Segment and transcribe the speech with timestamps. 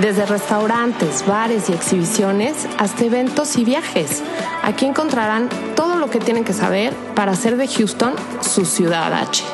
[0.00, 4.24] Desde restaurantes, bares y exhibiciones hasta eventos y viajes.
[4.64, 9.44] Aquí encontrarán todo lo que tienen que saber para hacer de Houston su ciudad H.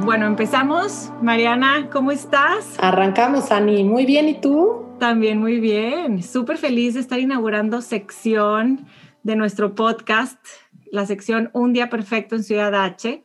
[0.00, 1.12] Bueno, empezamos.
[1.22, 2.74] Mariana, ¿cómo estás?
[2.78, 3.84] Arrancamos, Ani.
[3.84, 4.84] Muy bien, ¿y tú?
[4.98, 6.20] También muy bien.
[6.20, 8.86] Súper feliz de estar inaugurando sección
[9.22, 10.38] de nuestro podcast,
[10.90, 13.22] la sección Un Día Perfecto en Ciudad H,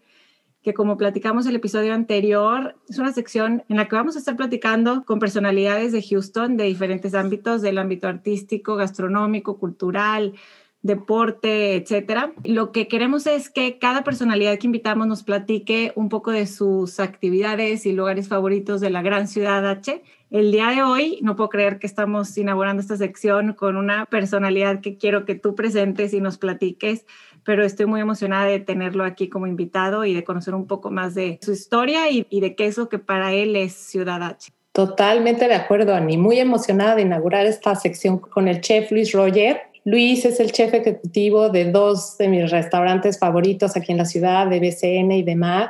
[0.62, 4.36] que como platicamos el episodio anterior, es una sección en la que vamos a estar
[4.36, 10.34] platicando con personalidades de Houston de diferentes ámbitos, del ámbito artístico, gastronómico, cultural,
[10.82, 12.32] deporte, etcétera.
[12.44, 17.00] Lo que queremos es que cada personalidad que invitamos nos platique un poco de sus
[17.00, 20.02] actividades y lugares favoritos de la gran ciudad H.
[20.30, 24.80] El día de hoy no puedo creer que estamos inaugurando esta sección con una personalidad
[24.80, 27.06] que quiero que tú presentes y nos platiques,
[27.50, 31.16] pero estoy muy emocionada de tenerlo aquí como invitado y de conocer un poco más
[31.16, 34.52] de su historia y, y de qué es lo que para él es Ciudad H.
[34.72, 36.16] Totalmente de acuerdo, Ani.
[36.16, 39.62] Muy emocionada de inaugurar esta sección con el chef Luis Roger.
[39.84, 44.46] Luis es el chef ejecutivo de dos de mis restaurantes favoritos aquí en la ciudad,
[44.46, 45.70] de BCN y de MAD.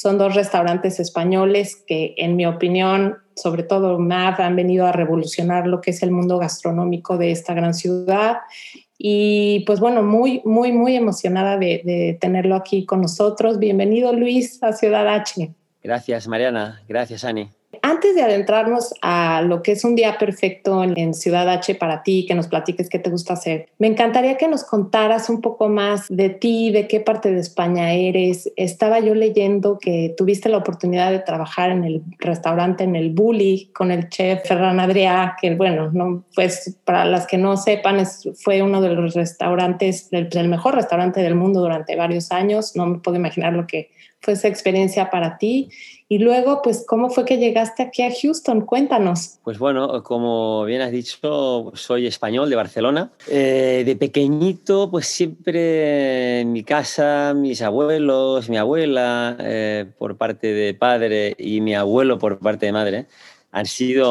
[0.00, 5.66] Son dos restaurantes españoles que, en mi opinión, sobre todo MAD, han venido a revolucionar
[5.66, 8.38] lo que es el mundo gastronómico de esta gran ciudad.
[8.96, 13.58] Y pues bueno, muy, muy, muy emocionada de, de tenerlo aquí con nosotros.
[13.58, 15.52] Bienvenido, Luis, a Ciudad H.
[15.82, 16.80] Gracias, Mariana.
[16.88, 17.50] Gracias, Ani.
[18.00, 22.24] Antes de adentrarnos a lo que es un día perfecto en, Ciudad H para ti,
[22.26, 26.06] que nos platiques qué te gusta hacer, me encantaría que nos contaras un poco más
[26.08, 28.50] de ti, de qué parte de España eres.
[28.56, 33.68] Estaba yo leyendo que tuviste la oportunidad de trabajar en el restaurante en el Bully
[33.74, 38.26] con el chef Ferran Adrià, que bueno, no, pues para las que no sepan, es,
[38.42, 42.74] fue uno de los restaurantes, el, el mejor restaurante del mundo durante varios años.
[42.76, 43.90] No me puedo imaginar lo que
[44.22, 45.70] fue esa experiencia para ti
[46.12, 48.62] y luego, pues, ¿cómo fue que llegaste aquí a Houston?
[48.62, 49.38] Cuéntanos.
[49.44, 53.12] Pues bueno, como bien has dicho, soy español de Barcelona.
[53.28, 60.48] Eh, de pequeñito, pues siempre en mi casa, mis abuelos, mi abuela eh, por parte
[60.48, 63.06] de padre y mi abuelo por parte de madre
[63.52, 64.10] han sido,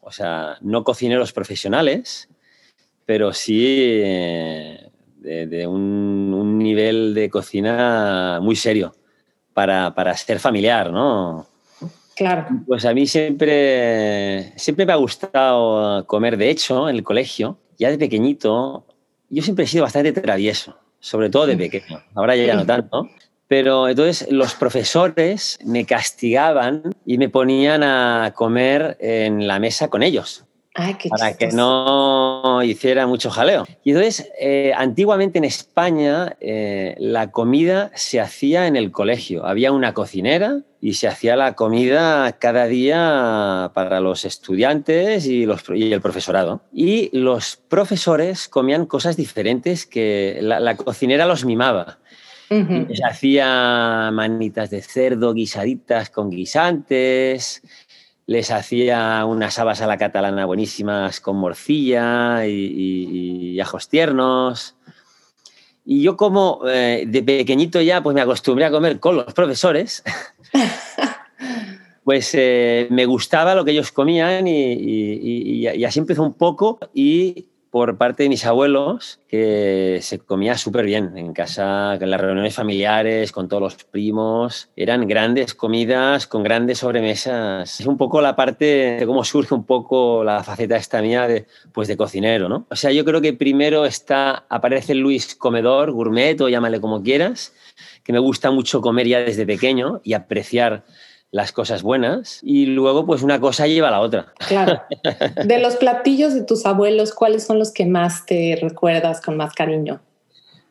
[0.00, 2.28] o sea, no cocineros profesionales,
[3.06, 8.94] pero sí eh, de, de un, un nivel de cocina muy serio
[9.58, 11.44] para, para ser familiar, ¿no?
[12.14, 12.46] Claro.
[12.64, 16.36] Pues a mí siempre, siempre me ha gustado comer.
[16.36, 18.86] De hecho, en el colegio, ya de pequeñito,
[19.28, 22.00] yo siempre he sido bastante travieso, sobre todo de pequeño.
[22.14, 23.08] Ahora ya no tanto.
[23.48, 30.04] Pero entonces los profesores me castigaban y me ponían a comer en la mesa con
[30.04, 30.44] ellos.
[30.78, 33.66] Ay, qué para que no hiciera mucho jaleo.
[33.82, 39.44] Y entonces, eh, antiguamente en España, eh, la comida se hacía en el colegio.
[39.44, 45.64] Había una cocinera y se hacía la comida cada día para los estudiantes y, los,
[45.74, 46.60] y el profesorado.
[46.72, 51.98] Y los profesores comían cosas diferentes que la, la cocinera los mimaba.
[52.50, 52.88] Uh -huh.
[52.88, 57.62] Les hacía manitas de cerdo guisaditas con guisantes,
[58.28, 64.76] les hacía unas habas a la catalana buenísimas con morcilla y, y, y ajos tiernos.
[65.86, 70.04] Y yo como eh, de pequeñito ya pues me acostumbré a comer con los profesores,
[72.04, 76.78] pues eh, me gustaba lo que ellos comían y, y, y, así empezó un poco
[76.92, 82.20] y por parte de mis abuelos que se comía súper bien en casa, en las
[82.20, 84.70] reuniones familiares, con todos los primos.
[84.76, 87.80] Eran grandes comidas con grandes sobremesas.
[87.80, 91.46] Es un poco la parte de cómo surge un poco la faceta esta mía de,
[91.72, 92.66] pues de cocinero, ¿no?
[92.70, 97.54] O sea, yo creo que primero está, aparece Luis Comedor, gourmet o llámale como quieras,
[98.02, 100.84] que me gusta mucho comer ya desde pequeño y apreciar
[101.30, 104.32] las cosas buenas y luego pues una cosa lleva a la otra.
[104.46, 104.82] Claro.
[105.44, 109.54] De los platillos de tus abuelos, ¿cuáles son los que más te recuerdas con más
[109.54, 110.00] cariño?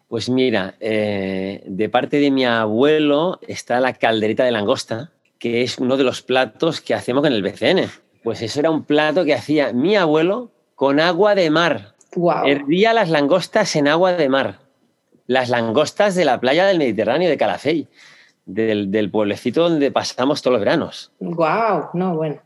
[0.07, 5.77] Pues mira, eh, de parte de mi abuelo está la caldereta de langosta, que es
[5.79, 7.89] uno de los platos que hacemos en el BCN.
[8.23, 11.95] Pues eso era un plato que hacía mi abuelo con agua de mar.
[12.15, 12.45] Wow.
[12.45, 14.59] Hervía las langostas en agua de mar.
[15.27, 17.87] Las langostas de la playa del Mediterráneo de Calafell
[18.47, 21.11] del, del, pueblecito donde pasamos todos los veranos.
[21.19, 21.89] ¡Wow!
[21.93, 22.41] No, bueno.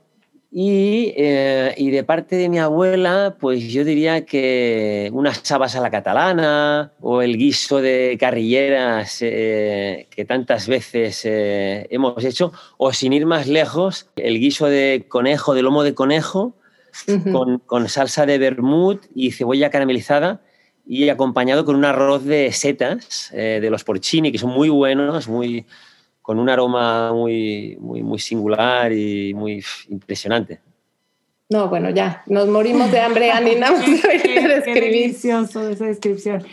[0.53, 5.79] Y, eh, y, de parte de mi abuela, pues yo diría que unas chavas a
[5.79, 12.91] la catalana o el guiso de carrilleras eh, que tantas veces eh, hemos hecho, o
[12.91, 16.53] sin ir más lejos, el guiso de conejo, de lomo de conejo,
[17.31, 20.41] con, con, salsa de vermut y cebolla caramelizada
[20.85, 25.65] y acompañado con un arroz de setas de los porcini, que son muy buenos, muy,
[26.31, 30.61] con un aroma muy, muy, muy singular y muy impresionante.
[31.49, 36.45] No, bueno, ya, nos morimos de hambre, Ani, nada más de Qué delicioso esa descripción.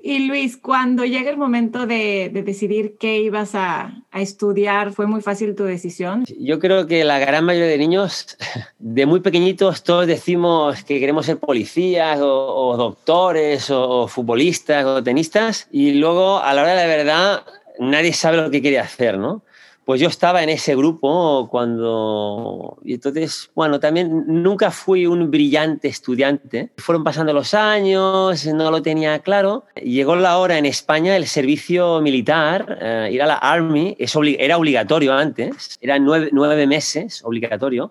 [0.00, 5.08] Y Luis, cuando llega el momento de, de decidir qué ibas a, a, estudiar, ¿fue
[5.08, 6.24] muy fácil tu decisión?
[6.38, 8.38] Yo creo que la gran mayoría de niños,
[8.78, 15.02] de muy pequeñitos, todos decimos que queremos ser policías o, doctores o, o futbolistas o
[15.02, 17.42] tenistas y luego a la hora de la verdad
[17.80, 19.42] nadie sabe lo que quiere hacer, ¿no?
[19.84, 22.78] Pues yo estaba en ese grupo cuando...
[22.84, 26.70] Y entonces, bueno, también nunca fui un brillante estudiante.
[26.76, 29.64] Fueron pasando los años, no lo tenía claro.
[29.82, 35.12] Llegó la hora en España el servicio militar, eh, ir a la Army, era obligatorio
[35.12, 37.90] antes, eran nueve, nueve meses obligatorio.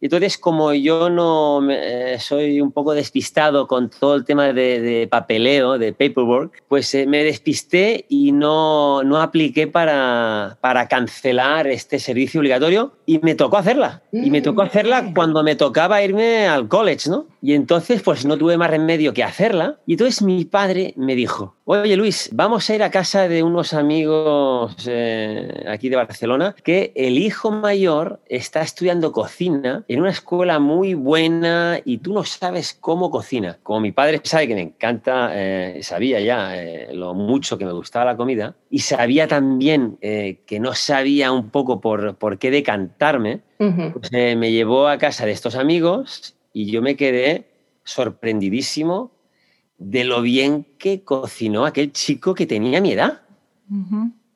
[0.00, 5.78] Entonces, como yo no eh, soy un poco despistado con todo el tema de, papeleo,
[5.78, 12.40] de paperwork, pues eh, me despisté y no, no apliqué para, para, cancelar este servicio
[12.40, 14.02] obligatorio y me tocó hacerla.
[14.12, 15.14] Y me tocó hacerla mm.
[15.14, 17.26] cuando me tocaba irme al college, ¿no?
[17.42, 19.78] Y entonces, pues no tuve más remedio que hacerla.
[19.86, 23.74] Y entonces mi padre me dijo, oye Luis, vamos a ir a casa de unos
[23.74, 30.58] amigos eh, aquí de Barcelona, que el hijo mayor está estudiando cocina en una escuela
[30.58, 33.58] muy buena y tú no sabes cómo cocina.
[33.62, 37.72] Como mi padre sabe que me encanta, eh, sabía ya eh, lo mucho que me
[37.72, 43.42] gustaba la comida y sabía también que no sabía un poco por, por qué decantarme,
[43.58, 47.46] pues, me llevó a casa de estos amigos y yo me quedé
[47.84, 49.12] sorprendidísimo
[49.80, 53.22] de lo bien que cocinó aquel chico que tenía mi edad.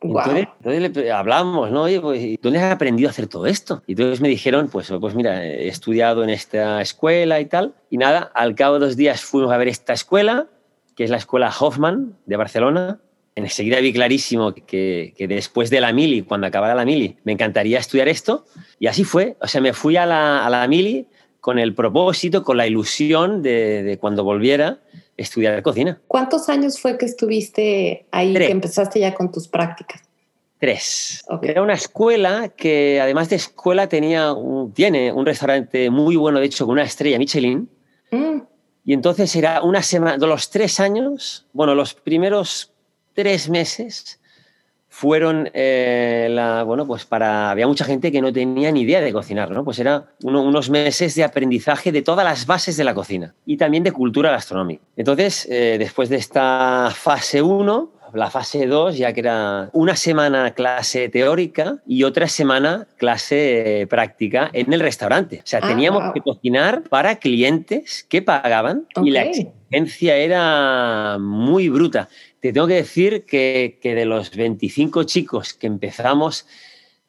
[0.01, 1.83] Entonces, le hablamos, ¿no?
[1.83, 3.83] Oye, pues, ¿dónde has aprendido a hacer todo esto?
[3.87, 7.75] Y entonces me dijeron, pues, pues mira, he estudiado en esta escuela y tal.
[7.91, 10.49] Y nada, al cabo de dos días fuimos a ver esta escuela,
[10.97, 13.01] que es la escuela Hoffman de Barcelona.
[13.35, 17.79] Enseguida vi clarísimo que, que, después de la mili, cuando acabara la mili, me encantaría
[17.79, 18.47] estudiar esto.
[18.79, 19.37] Y así fue.
[19.41, 21.07] O sea, me fui a la, a la mili
[21.45, 24.79] con el propósito, con la ilusión de, cuando volviera
[25.17, 26.01] estudiar cocina.
[26.07, 30.03] ¿Cuántos años fue que estuviste ahí, que empezaste ya con tus prácticas?
[30.59, 31.25] Tres.
[31.43, 34.35] Era una escuela que además de escuela tenía
[34.73, 37.69] tiene un restaurante muy bueno, de hecho, con una estrella Michelin.
[38.11, 38.41] Mm.
[38.85, 42.73] Y entonces era una semana, de los tres años, bueno, los primeros
[43.15, 44.21] tres meses
[44.95, 49.13] fueron, eh, la, bueno, pues para, había mucha gente que no tenía ni idea de
[49.13, 49.65] cocinar, ¿no?
[49.65, 53.83] Pues era unos meses de aprendizaje de todas las bases de la cocina y también
[53.83, 54.85] de cultura gastronómica.
[54.97, 60.53] Entonces, eh, después de esta fase 1, la fase 2 ya que era una semana
[60.53, 65.41] clase teórica y otra semana clase eh, práctica en el restaurante.
[65.41, 71.69] O sea, ah, teníamos que cocinar para clientes que pagaban y la exigencia era muy
[71.69, 72.09] bruta.
[72.45, 76.47] Te tengo que decir que, de los 25 chicos que empezamos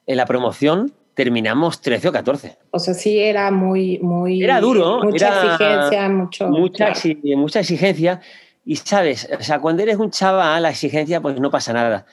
[0.07, 2.57] en la promoción, terminamos 13 o 14.
[2.71, 3.99] O sea, sí era muy...
[3.99, 5.01] muy era duro.
[5.03, 6.47] Mucha exigencia, mucho...
[6.47, 6.93] Mucha,
[7.35, 8.21] mucha exigencia.
[8.63, 12.05] Y sabes, o sea, cuando eres un chaval, la exigencia, pues no pasa nada.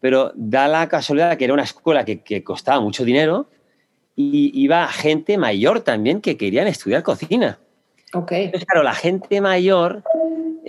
[0.00, 3.50] Pero da la casualidad que era una escuela que, que costaba mucho dinero
[4.16, 7.58] y iba gente mayor también que querían estudiar cocina.
[8.14, 8.32] Ok.
[8.32, 10.02] Entonces, claro, la gente mayor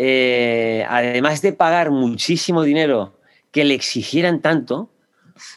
[0.04, 3.20] eh, además de pagar muchísimo dinero
[3.52, 4.90] que le exigieran tanto,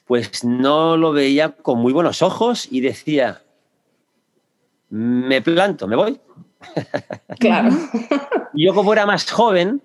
[0.05, 3.41] pues no lo veía con muy buenos ojos y decía,
[4.91, 6.21] me planto, me voy.
[7.39, 7.71] Claro.
[8.53, 9.81] Yo como era más joven,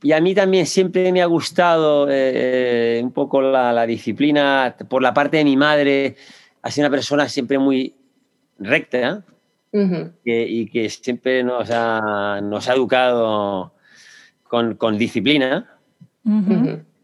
[0.00, 5.12] y a mí también siempre me ha gustado eh, un poco la, disciplina, por la
[5.12, 6.14] parte de mi madre,
[6.62, 7.96] ha sido una persona siempre muy
[8.60, 9.24] recta
[9.72, 13.72] y que siempre nos ha, nos ha educado
[14.50, 15.78] con, con disciplina,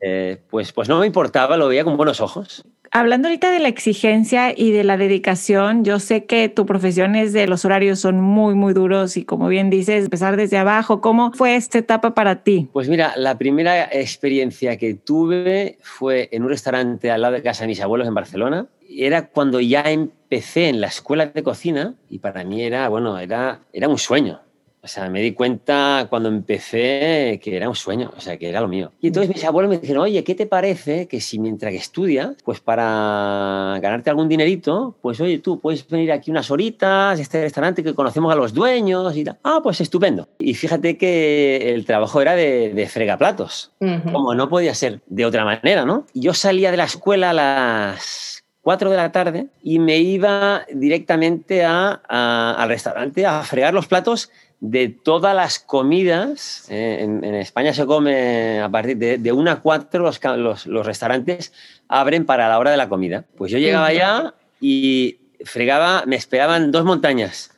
[0.00, 2.65] eh, pues, pues no me importaba, lo veía con buenos ojos.
[2.91, 7.33] Hablando ahorita de la exigencia y de la dedicación, yo sé que tu profesión es
[7.33, 11.00] de los horarios son muy, muy duros y como bien dices, empezar desde abajo.
[11.00, 12.69] ¿Cómo fue esta etapa para ti?
[12.73, 17.62] Pues mira, la primera experiencia que tuve fue en un restaurante al lado de casa
[17.62, 18.67] de mis abuelos en Barcelona.
[18.88, 23.61] Era cuando ya empecé en la escuela de cocina y para mí era, bueno, era,
[23.73, 24.41] era un sueño.
[24.87, 28.61] O sea, me di cuenta cuando empecé que era un sueño, o sea, que era
[28.61, 28.93] lo mío.
[29.00, 32.37] Y entonces mis abuelos me dijeron, oye, ¿qué te parece que si mientras que estudias,
[32.45, 37.83] pues para ganarte algún dinerito, pues oye, tú puedes venir aquí unas horitas, este restaurante
[37.83, 39.38] que conocemos a los dueños y tal.
[39.43, 40.28] Ah, pues estupendo.
[40.38, 43.73] Y fíjate que el trabajo era de, de fregaplatos,
[44.12, 46.07] como no podía ser de otra manera, ¿no?
[46.14, 51.64] Yo salía de la escuela a las 4 de la tarde y me iba directamente
[51.64, 57.35] a, a, al restaurante a fregar los platos de todas las comidas, eh, en, en,
[57.35, 61.53] España se come a partir de, de 1 a 4 los, los, los, restaurantes
[61.89, 63.25] abren para la hora de la comida.
[63.37, 67.51] Pues yo llegaba allá y fregaba, me esperaban dos montañas,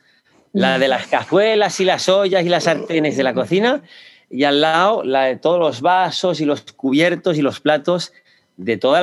[0.51, 3.81] la de las cazuelas y las ollas y las sartenes de la cocina
[4.29, 8.13] y al lado la de todos los vasos y los cubiertos y los platos
[8.57, 8.99] de todos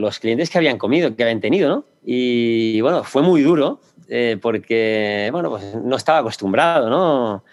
[0.00, 1.84] los clientes que habían comido, que habían tenido, ¿no?
[2.04, 3.80] Y bueno, fue muy duro,
[4.14, 7.44] eh, porque, bueno, pues no estaba acostumbrado, ¿no?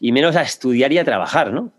[0.00, 1.70] Y menos a estudiar y a trabajar, ¿no?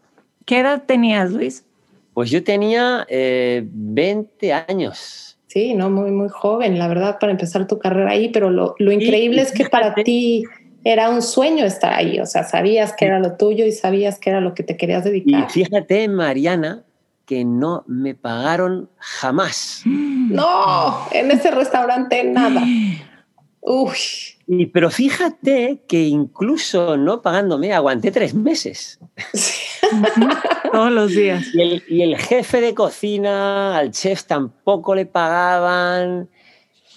[0.45, 1.65] ¿Qué edad tenías, Luis?
[2.13, 5.37] Pues yo tenía eh, 20 años.
[5.47, 8.93] Sí, no, muy, muy joven, la verdad, para empezar tu carrera ahí, pero lo, lo
[8.93, 10.45] increíble sí, es que para ti
[10.85, 14.29] era un sueño estar ahí, o sea, sabías que era lo tuyo y sabías que
[14.29, 15.47] era lo que te querías dedicar.
[15.49, 16.85] Y fíjate, Mariana,
[17.25, 19.83] que no me pagaron jamás.
[20.27, 22.61] No, en ese restaurante nada.
[23.69, 23.97] Uy.
[24.47, 28.97] Y, pero fíjate que incluso no pagándome aguanté tres meses.
[30.71, 31.47] Todos los días.
[31.53, 36.29] Y el, y el, jefe de cocina, al chef tampoco le pagaban.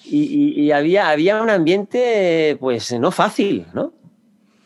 [0.04, 3.92] Y, y, y, había, había un ambiente, pues, no fácil, ¿no?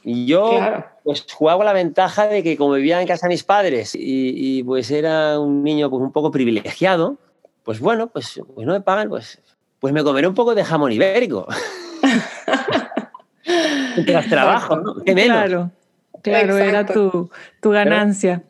[0.03, 0.85] Y yo, claro.
[1.05, 4.91] pues, jugaba la ventaja de que como vivía en casa de mis padres y, pues
[4.91, 7.17] era un niño pues, un poco privilegiado,
[7.63, 9.41] pues bueno, pues, pues no me pagan, pues,
[9.81, 11.47] pues me comeré un poco de jamón ibérico.
[13.97, 15.03] Mientras trabajo, ¿no?
[15.05, 15.37] ¿Qué menos?
[15.37, 15.71] Claro,
[16.23, 17.31] claro, era tu,
[17.61, 18.43] tu ganancia.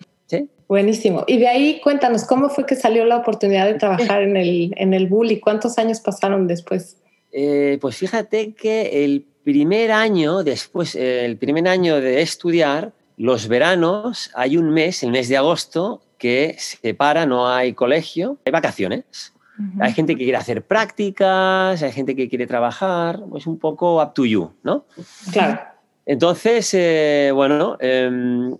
[0.68, 1.24] Buenísimo.
[1.26, 4.94] Y de ahí cuéntanos, ¿cómo fue que salió la oportunidad de trabajar en el, en
[4.94, 5.38] el Bully?
[5.38, 6.96] ¿Cuántos años pasaron después?
[7.32, 13.46] Eh, pues fíjate que el primer año, después, eh, el primer año de estudiar, los
[13.46, 18.52] veranos, hay un mes, el mes de agosto, que se para, no hay colegio, hay
[18.52, 19.33] vacaciones.
[19.58, 19.82] Uh -huh.
[19.82, 24.12] Hay gente que quiere hacer prácticas, hay gente que quiere trabajar, pues un poco up
[24.14, 24.86] to you, ¿no?
[25.32, 25.60] Claro.
[26.06, 28.10] Entonces, eh, bueno, eh,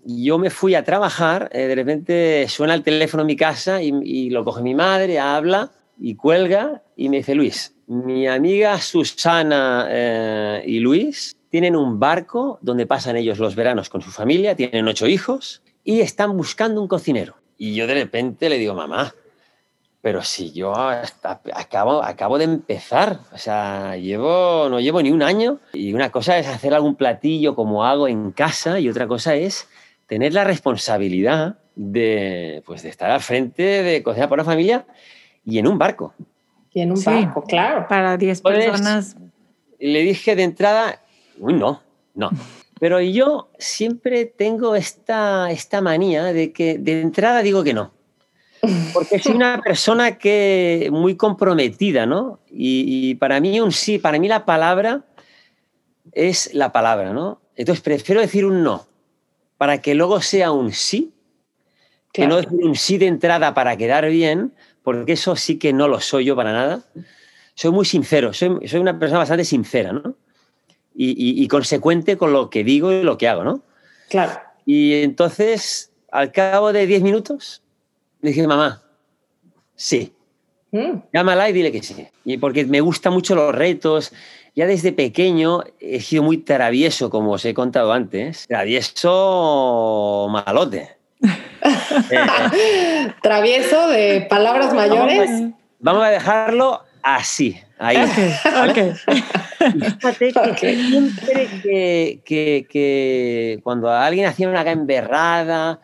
[0.05, 3.93] yo me fui a trabajar, eh, de repente suena el teléfono en mi casa y,
[4.03, 9.87] y, lo coge mi madre, habla y cuelga y me dice, Luis, mi amiga Susana
[9.89, 14.87] eh, y Luis tienen un barco donde pasan ellos los veranos con su familia, tienen
[14.87, 17.35] ocho hijos y están buscando un cocinero.
[17.57, 19.13] Y yo de repente le digo, mamá,
[20.05, 25.23] pero si yo hasta acabo, acabo de empezar, o sea, llevo, no llevo ni un
[25.23, 29.33] año y una cosa es hacer algún platillo como hago en casa y otra cosa
[29.33, 29.67] es
[30.05, 34.85] tener la responsabilidad de, pues, de estar al frente de cocinar para una familia
[35.43, 36.13] y en un barco.
[36.71, 37.87] Y en un sí, barco, claro.
[37.89, 39.17] Para 10 personas.
[39.79, 41.01] le dije de entrada,
[41.39, 41.81] uy, no,
[42.13, 42.29] no.
[42.79, 47.94] Pero yo siempre tengo esta, esta manía de que de entrada digo que no.
[48.93, 52.39] Porque soy una persona que muy comprometida, ¿no?
[52.49, 55.05] Y, y, para mí un sí, para mí la palabra
[56.11, 57.41] es la palabra, ¿no?
[57.55, 58.87] Entonces prefiero decir un no
[59.57, 61.13] para que luego sea un sí,
[62.11, 62.11] claro.
[62.11, 65.87] que no decir un sí de entrada para quedar bien, porque eso sí que no
[65.87, 66.83] lo soy yo para nada.
[67.55, 70.15] Soy muy sincero, soy, soy una persona bastante sincera, ¿no?
[70.93, 73.63] Y, y, y, consecuente con lo que digo y lo que hago, ¿no?
[74.09, 74.39] Claro.
[74.65, 77.61] Y entonces, al cabo de 10 minutos,
[78.21, 78.81] le dije, mamá,
[79.75, 80.13] sí.
[80.71, 81.03] Mm.
[81.13, 82.07] Llámala y dile que sí.
[82.25, 84.11] Y porque me gustan mucho los retos.
[84.55, 88.47] Ya desde pequeño he sido muy travieso, como os he contado antes.
[88.47, 90.97] Travieso malote.
[92.11, 95.29] eh, travieso de palabras mayores.
[95.29, 97.59] Vamos a, vamos a dejarlo así.
[97.77, 97.97] Ahí.
[97.97, 98.33] Okay,
[98.69, 98.93] okay.
[99.71, 100.87] Fíjate que okay.
[100.87, 105.81] siempre que, que, que, cuando alguien hacía una gamberrada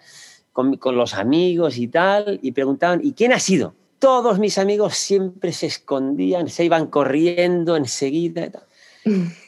[0.51, 3.73] con, con, los amigos y tal, y preguntaban, ¿y quién ha sido?
[3.99, 8.45] Todos mis amigos siempre se escondían, se iban corriendo enseguida.
[8.45, 8.63] Y, tal.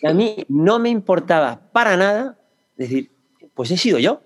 [0.01, 2.37] y a mí no me importaba para nada
[2.77, 3.11] decir,
[3.53, 4.21] pues he sido yo.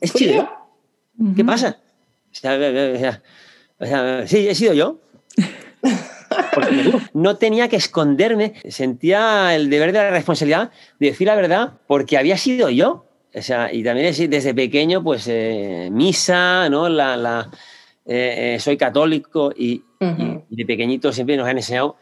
[0.00, 0.42] He sido yo.
[1.18, 1.36] Uh -huh.
[1.36, 1.78] ¿Qué pasa?
[2.30, 3.22] O sea, o sea,
[3.78, 5.00] o sea, sí, he sido yo.
[6.54, 11.74] Porque no tenía que esconderme, sentía el deber de la responsabilidad de decir la verdad
[11.86, 13.06] porque había sido yo.
[13.34, 16.88] O sea, y también desde pequeño, pues eh, misa, ¿no?
[16.88, 17.50] La, la
[18.04, 20.44] eh, eh, soy católico y, uh -huh.
[20.50, 21.96] y, de pequeñito siempre nos han enseñado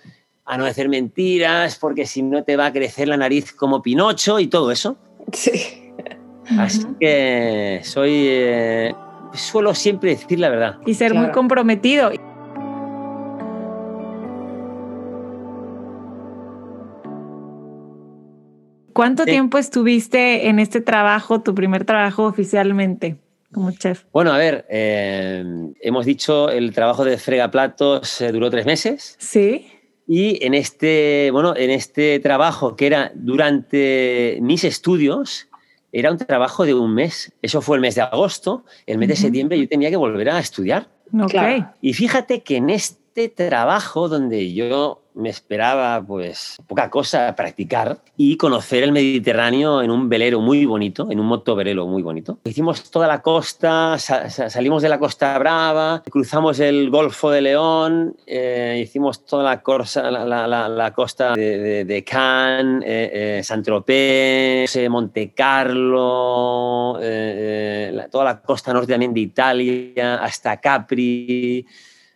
[0.45, 4.41] a no decir mentiras porque si no te va a crecer la nariz como Pinocho
[4.41, 4.97] y todo eso.
[5.33, 5.93] Sí.
[6.59, 8.27] Así que soy...
[8.29, 8.95] Eh,
[9.33, 10.79] suelo siempre decir la verdad.
[10.87, 12.11] Y ser muy comprometido.
[18.93, 23.17] ¿Cuánto tiempo estuviste en este trabajo, tu primer trabajo oficialmente
[23.53, 24.05] como chef?
[24.13, 25.45] Bueno, a ver, eh,
[25.81, 29.17] hemos dicho el trabajo de fregaplatos eh, duró tres meses.
[29.19, 29.67] Sí.
[30.07, 35.49] Y en este, bueno, en este trabajo que era durante mis estudios,
[35.93, 37.33] era un trabajo de un mes.
[37.43, 38.65] Eso fue el mes de agosto.
[38.87, 40.89] El mes de septiembre yo tenía que volver a estudiar.
[41.13, 41.65] Okay.
[41.81, 48.37] Y fíjate que en este trabajo donde yo me esperaba pues poca cosa practicar y
[48.37, 52.39] conocer el Mediterráneo en un velero muy bonito, en un motovelero muy bonito.
[52.45, 58.81] Hicimos toda la costa, salimos de la Costa Brava, cruzamos el Golfo de León, eh,
[58.83, 66.99] hicimos toda la, corsa, la, costa de, Cannes, eh, eh, Saint-Tropez, Monte Carlo,
[68.11, 71.67] toda la costa norte también de Italia, hasta Capri,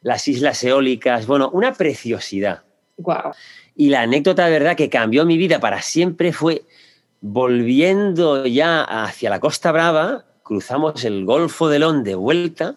[0.02, 2.63] las islas eólicas, bueno, una preciosidad.
[3.76, 6.64] Y la anécdota de verdad que cambió mi vida para siempre fue
[7.20, 12.76] volviendo ya hacia la Costa Brava, cruzamos el Golfo de Lón de vuelta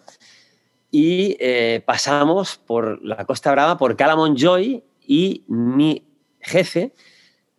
[0.90, 6.02] y eh, pasamos por la Costa Brava, por Joy y mi
[6.40, 6.92] jefe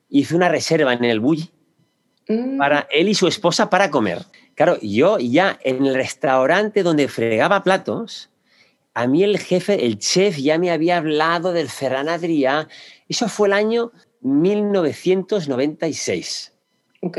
[0.10, 1.50] hizo una reserva en el Bulli
[2.28, 2.58] mm.
[2.58, 4.25] para él y su esposa para comer.
[4.56, 8.30] Claro, yo ya en el restaurante donde fregaba platos,
[8.93, 12.67] a mí el jefe, el chef, ya me había hablado del Ferran Adrià.
[13.08, 16.53] Eso fue el año 1996.
[17.01, 17.17] Ok.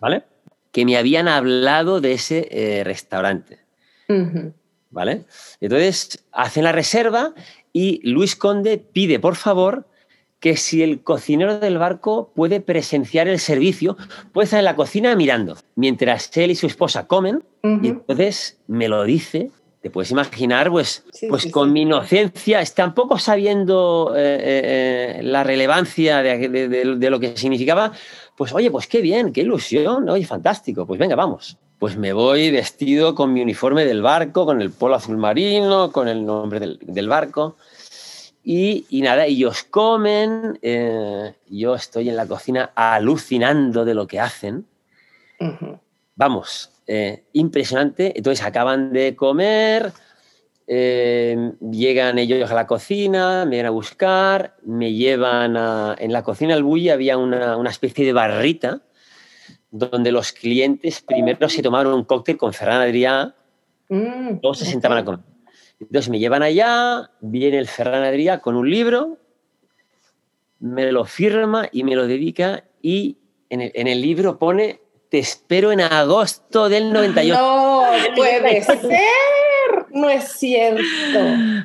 [0.00, 0.22] ¿Vale?
[0.70, 3.58] Que me habían hablado de ese eh, restaurante.
[4.90, 5.24] ¿Vale?
[5.60, 7.34] Entonces hacen la reserva
[7.72, 9.86] y Luis Conde pide, por favor,
[10.40, 13.96] que si el cocinero del barco puede presenciar el servicio,
[14.32, 18.88] puede estar en la cocina mirando, mientras él y su esposa comen, y entonces me
[18.88, 19.50] lo dice
[19.80, 26.20] te puedes imaginar, pues, pues con mi inocencia, tampoco sabiendo eh, eh, eh, la relevancia
[26.22, 27.92] de, lo que significaba,
[28.36, 31.56] pues oye, pues qué bien, qué ilusión, oye, fantástico, pues venga, vamos.
[31.78, 36.08] Pues me voy vestido con mi uniforme del barco, con el polo azul marino, con
[36.08, 37.56] el nombre del, barco.
[38.42, 40.58] Y, nada, ellos comen,
[41.48, 44.66] yo estoy en la cocina alucinando de lo que hacen.
[46.16, 48.14] Vamos, eh, impresionante.
[48.16, 49.92] Entonces acaban de comer,
[50.66, 55.94] eh, llegan ellos a la cocina, me vienen a buscar, me llevan a...
[55.98, 58.80] En la cocina del Bulli había una, especie de barrita
[59.70, 63.34] donde los clientes primero se tomaron un cóctel con Ferran Adrià,
[63.90, 65.20] mm, todos se sentaban a comer.
[65.80, 69.18] Entonces me llevan allá, viene el Ferran Adrià con un libro,
[70.58, 73.18] me lo firma y me lo dedica y
[73.50, 77.34] en el libro pone te espero en agosto del 98.
[77.34, 81.18] No puede ser, no es cierto.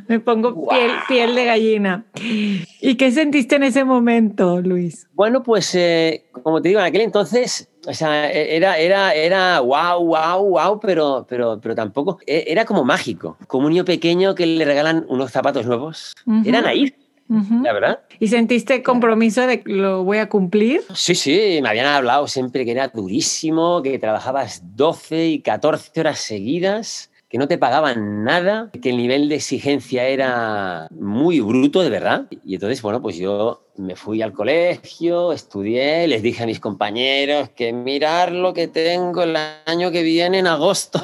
[0.07, 2.05] Me pongo piel, piel, de gallina.
[2.15, 5.07] ¿Y qué sentiste en ese momento, Luis?
[5.13, 9.59] Bueno, pues eh, como te digo, en aquel entonces, o sea, e, era, era, era
[9.59, 14.35] wow, wow, wow, pero, pero, pero tampoco, e, era como mágico, como un niño pequeño
[14.35, 16.13] que le regalan unos zapatos nuevos.
[17.29, 17.99] Ahí la verdad.
[18.19, 20.81] ¿Y sentiste compromiso de que lo voy a cumplir?
[20.93, 26.19] Sí, sí, me habían hablado siempre que era durísimo, que trabajabas 12 y 14 horas
[26.19, 31.89] seguidas, que no te pagaban nada, que el nivel de exigencia era muy bruto, de
[31.89, 32.27] verdad.
[32.45, 37.49] Y entonces, bueno, pues yo me fui al colegio, estudié, les dije a mis compañeros
[37.49, 41.01] que mirar lo que tengo el año que viene en agosto.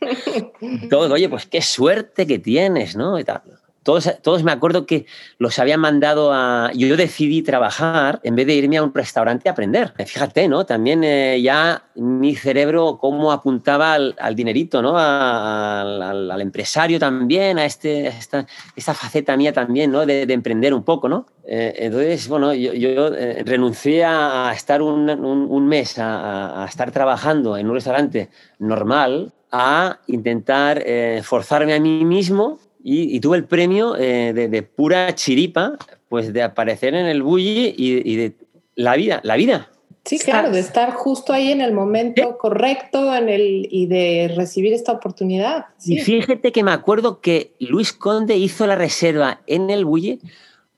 [0.90, 3.18] Todo, oye, pues qué suerte que tienes, ¿no?
[3.18, 3.42] Y tal
[3.82, 5.06] todos, todos me acuerdo que
[5.38, 6.70] los habían mandado a...
[6.74, 9.94] Yo decidí trabajar en vez de irme a un restaurante a aprender.
[10.04, 10.66] Fíjate, ¿no?
[10.66, 14.94] También eh, ya mi cerebro cómo apuntaba al, dinerito, ¿no?
[14.96, 20.04] al, empresario también, a este, esta, esta, faceta mía también, ¿no?
[20.04, 21.26] De, emprender un poco, ¿no?
[21.46, 26.90] Eh, entonces, bueno, yo, yo eh, renuncié a estar un, un, mes a, a, estar
[26.90, 30.84] trabajando en un restaurante normal a intentar
[31.22, 35.76] forzarme a mí mismo y, tuve el premio eh, de, pura chiripa,
[36.08, 38.34] pues de aparecer en el bully y, de
[38.74, 39.68] la vida, la vida.
[40.04, 44.72] Sí, claro, de estar justo ahí en el momento correcto en el, y de recibir
[44.72, 45.66] esta oportunidad.
[45.84, 50.18] Y fíjate que me acuerdo que Luis Conde hizo la reserva en el bully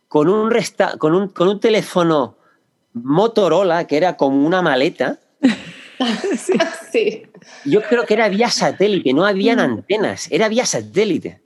[0.08, 2.36] con un, resta con un, con un teléfono
[2.94, 5.20] Motorola que era como una maleta.
[6.90, 7.22] sí.
[7.64, 11.42] Yo creo que era vía satélite, no habían antenas, era vía satélite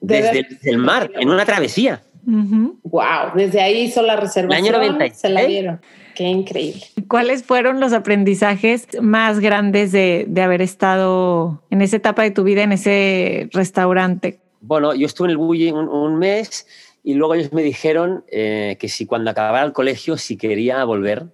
[0.00, 2.02] desde, el mar, en una travesía.
[2.24, 4.66] Wow, desde ahí hizo la reservación.
[4.66, 5.14] El año 90.
[5.14, 5.80] Se la dieron.
[6.14, 6.82] Qué increíble.
[7.06, 12.42] ¿Cuáles fueron los aprendizajes más grandes de, de, haber estado en esa etapa de tu
[12.42, 14.40] vida, en ese restaurante?
[14.60, 16.66] Bueno, yo estuve en el Bulli un, un mes
[17.04, 21.26] y luego ellos me dijeron eh, que si cuando acabara el colegio, si quería volver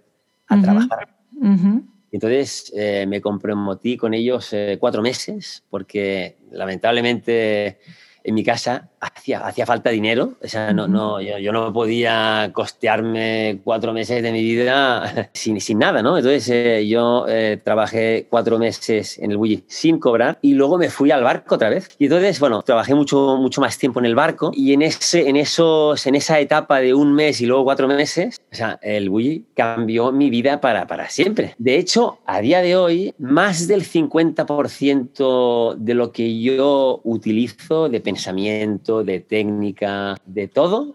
[0.46, 0.62] a uh -huh.
[0.62, 1.09] trabajar.
[1.33, 1.83] Uh -huh.
[2.12, 7.79] Entonces eh, me comprometí con ellos eh, cuatro meses porque lamentablemente
[8.24, 10.34] en mi casa hacía, hacía falta dinero.
[10.42, 15.60] O sea, no, no, yo, yo, no podía costearme cuatro meses de mi vida sin,
[15.60, 16.16] sin nada, ¿no?
[16.16, 20.90] Entonces eh, yo eh, trabajé cuatro meses en el Bulli sin cobrar y luego me
[20.90, 21.88] fui al barco otra vez.
[21.98, 25.36] Y entonces, bueno, trabajé mucho, mucho más tiempo en el barco y en, ese, en,
[25.36, 29.44] esos, en esa etapa de un mes y luego cuatro meses, o sea, el Bulli
[29.54, 31.54] cambió mi vida para, para siempre.
[31.58, 38.00] De hecho, a día de hoy, más del 50% de lo que yo utilizo de
[38.00, 40.94] pensamiento, de técnica, de todo,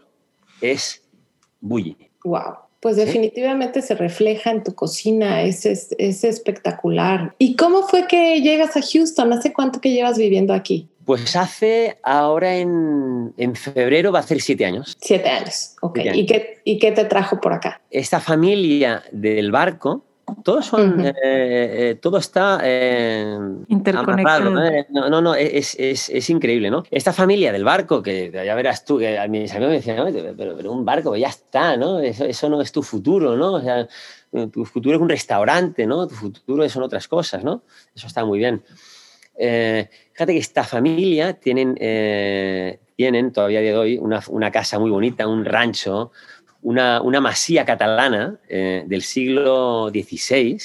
[0.61, 1.01] es
[1.59, 1.97] bully.
[2.23, 2.55] Wow.
[2.79, 3.89] Pues definitivamente ¿Sí?
[3.89, 7.35] se refleja en tu cocina, es, es, es, espectacular.
[7.37, 9.33] ¿Y cómo fue que llegas a Houston?
[9.33, 10.87] ¿Hace cuánto que llevas viviendo aquí?
[11.03, 14.95] Pues hace, ahora en, en febrero va a ser siete años.
[15.01, 15.95] Siete años, ok.
[15.95, 16.23] Siete años.
[16.23, 17.81] ¿Y, qué, ¿Y qué te trajo por acá?
[17.89, 20.05] Esta familia del barco,
[20.43, 21.07] todos son, uh -huh.
[21.09, 23.37] eh, eh, todo está eh,
[23.67, 24.49] interconectado.
[24.49, 24.61] ¿no?
[24.89, 26.83] no, no, no es, es, es, increíble, ¿no?
[26.91, 30.05] Esta familia del barco, que ya verás tú, que a mis amigos me decían, no,
[30.35, 31.99] pero, pero, un barco ya está, ¿no?
[31.99, 33.53] Eso, eso, no es tu futuro, ¿no?
[33.53, 33.87] O sea,
[34.51, 36.07] tu futuro es un restaurante, ¿no?
[36.07, 37.63] Tu futuro son otras cosas, ¿no?
[37.95, 38.61] Eso está muy bien.
[39.37, 41.75] Fíjate que esta familia tienen,
[42.95, 46.11] tienen todavía de hoy una, una casa muy bonita, un rancho,
[46.61, 50.59] una, una masía catalana eh, del siglo XVI,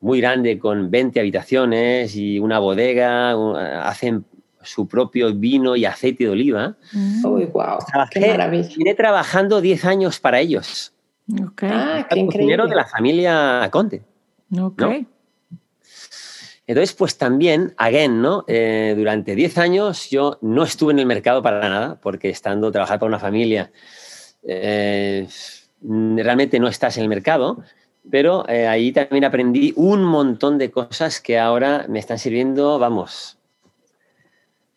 [0.00, 4.24] muy grande, con 20 habitaciones y una bodega, un, hacen
[4.62, 6.76] su propio vino y aceite de oliva.
[6.92, 7.24] Mm.
[7.24, 8.68] Uy, wow, Trabajé, qué maravilla.
[8.76, 10.92] Vine trabajando 10 años para ellos.
[11.28, 11.70] Okay.
[11.72, 12.56] Ah, qué increíble.
[12.68, 14.02] de la familia Conte.
[14.56, 15.02] Okay.
[15.02, 15.08] ¿no?
[16.66, 18.44] Entonces, pues también, again, ¿no?
[18.46, 22.98] Eh, durante 10 años yo no estuve en el mercado para nada, porque estando trabajar
[22.98, 23.70] para una familia
[24.46, 25.26] eh,
[25.80, 27.62] realmente no estás en el mercado,
[28.10, 33.38] pero eh, ahí también aprendí un montón de cosas que ahora me están sirviendo, vamos.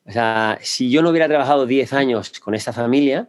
[0.06, 3.28] O sea, si yo no hubiera trabajado 10 años con esta familia,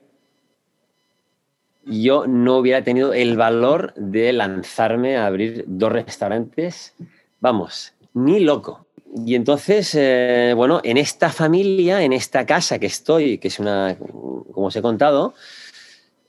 [1.84, 6.94] yo no hubiera tenido el valor de lanzarme a abrir dos restaurantes,
[7.40, 8.86] vamos, ni loco.
[9.26, 13.96] Y entonces, eh, bueno, en esta familia, en esta casa que estoy, que es una,
[13.98, 15.34] como os he contado,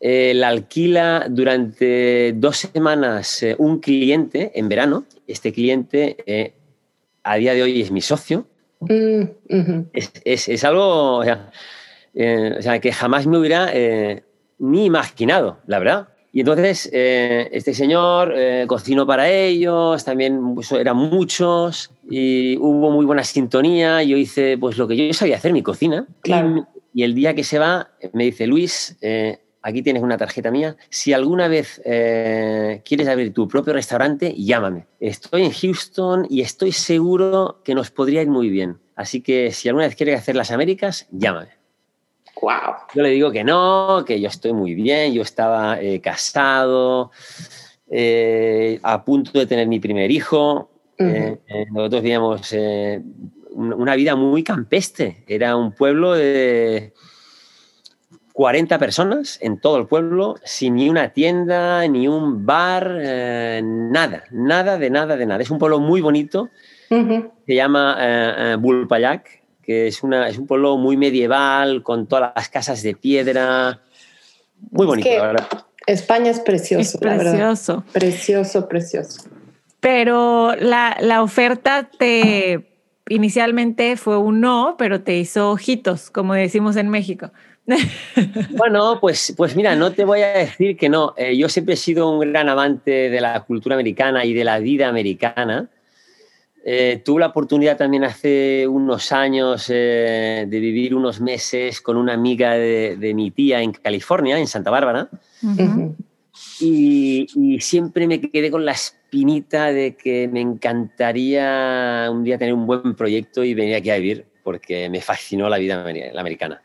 [0.02, 5.04] eh, la alquila durante dos semanas eh, un cliente en verano.
[5.28, 6.54] Este cliente eh,
[7.24, 8.46] a día de hoy es mi socio.
[8.80, 8.88] Mm
[9.50, 9.86] -hmm.
[9.92, 11.52] es, es, es, algo o sea,
[12.14, 13.74] eh, o sea, que jamás me hubiera
[14.58, 16.08] ni imaginado, la verdad.
[16.32, 18.34] Y entonces este señor
[18.68, 24.02] cocinó para ellos, también pues, eran muchos y hubo muy buena sintonía.
[24.04, 26.08] Yo hice pues lo que yo sabía hacer, mi cocina.
[26.22, 26.66] Claro.
[26.94, 28.98] Y, y el día que se va, me dice, Luis,
[29.62, 30.76] aquí tienes una tarjeta mía.
[30.90, 34.88] Si alguna vez eh, quieres abrir tu propio restaurante, llámame.
[35.00, 38.80] Estoy en Houston y estoy seguro que nos podría ir muy bien.
[38.96, 41.50] Así que si alguna vez quieres hacer las Américas, llámame.
[42.42, 42.76] Wow.
[42.96, 47.12] Yo le digo que no, que yo estoy muy bien, yo estaba eh, casado,
[47.90, 50.72] eh, a punto de tener mi primer hijo.
[50.98, 51.68] Uh -huh.
[51.72, 52.54] nosotros vivíamos
[53.56, 55.24] una vida muy campestre.
[55.28, 56.94] Era un pueblo de
[58.40, 64.24] 40 personas en todo el pueblo, sin ni una tienda, ni un bar, eh, nada,
[64.32, 65.44] nada de nada de nada.
[65.44, 66.48] Es un pueblo muy bonito,
[66.90, 67.32] uh -huh.
[67.46, 72.48] se llama eh, Bulpayac, que es, una, es un pueblo muy medieval, con todas las
[72.48, 73.82] casas de piedra,
[74.72, 75.48] muy bonito, es la verdad.
[75.86, 77.84] España es precioso, es precioso.
[77.92, 79.22] Precioso, precioso.
[79.82, 82.70] Pero la, la oferta te
[83.10, 87.32] inicialmente fue un no, pero te hizo ojitos, como decimos en México.
[88.52, 91.14] Bueno, pues, pues mira, no te voy a decir que no.
[91.18, 94.60] Eh, yo siempre he sido un gran amante de la cultura americana y de la
[94.60, 95.70] vida americana.
[96.66, 102.14] Eh, tuve la oportunidad también hace unos años eh, de vivir unos meses con una
[102.14, 105.10] amiga de, de, mi tía en California, en Santa Bárbara.
[105.42, 105.96] Uh -huh.
[106.60, 112.54] y, y, siempre me quedé con la espinita de que me encantaría un día tener
[112.54, 116.62] un buen proyecto y venir aquí a vivir, porque me fascinó la vida la americana.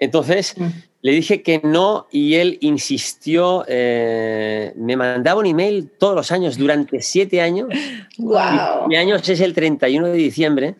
[0.00, 0.66] Entonces mm.
[1.02, 6.56] le dije que no y él insistió, eh, me mandaba un email todos los años
[6.56, 7.68] durante siete años.
[8.18, 8.88] ¡Wow!
[8.88, 10.74] Mi año es el 31 de diciembre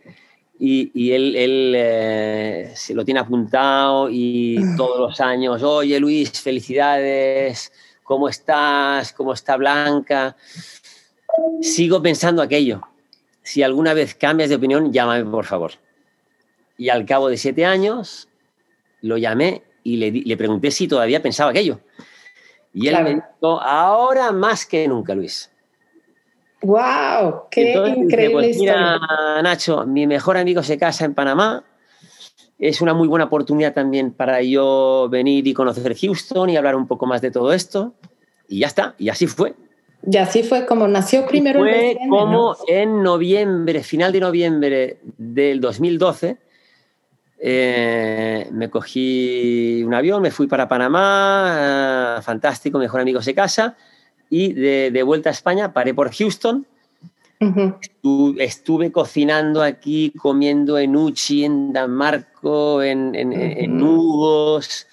[0.59, 7.73] y, él, él eh, se lo tiene apuntado y todos los años, oye Luis, felicidades,
[8.03, 9.13] ¿cómo estás?
[9.13, 10.37] ¿Cómo está Blanca?
[11.63, 12.83] Sigo pensando aquello.
[13.43, 15.73] Si alguna vez cambias de opinión, llámame por favor.
[16.77, 18.29] Y al cabo de siete años,
[19.03, 21.81] lo llamé y le, le pregunté si todavía pensaba aquello.
[22.73, 25.51] Y él me dijo, ahora más que nunca, Luis.
[26.63, 27.45] ¡Wow!
[27.51, 28.99] ¡Qué increíble pues mira,
[29.43, 31.65] Nacho, mi mejor amigo se casa en Panamá.
[32.59, 36.87] Es una muy buena oportunidad también para yo venir y conocer Houston y hablar un
[36.87, 37.95] poco más de todo esto.
[38.47, 39.55] Y ya está, y así fue.
[40.07, 46.39] Y así fue como nació primero fue como en noviembre, final de noviembre del 2012,
[47.43, 53.77] eh, me cogí un avión, me fui para Panamá, eh, fantástico, mejor amigo se casa
[54.29, 56.67] y de, vuelta a España paré por Houston.
[58.39, 64.87] estuve, cocinando aquí, comiendo en Uchi, en Danmarco, en, en, Hugos,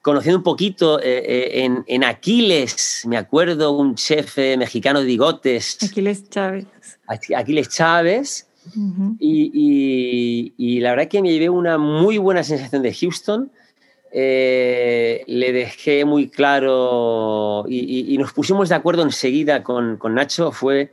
[0.00, 5.78] conociendo un poquito eh, en, en, Aquiles, me acuerdo, un chef mexicano de bigotes.
[5.80, 6.66] Aquiles Chávez.
[7.06, 8.48] Aquiles Chávez.
[9.18, 13.50] Y, y, la verdad que me llevé una muy buena sensación de Houston.
[14.14, 20.52] Eh, le dejé muy claro y, nos pusimos de acuerdo enseguida con, con Nacho.
[20.52, 20.90] Fue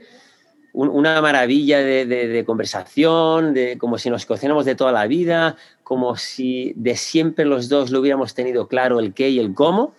[0.73, 6.73] una maravilla de, conversación, de como si nos conociéramos de toda la vida, como si
[6.75, 9.93] de siempre los dos lo hubiéramos tenido claro el qué y el cómo.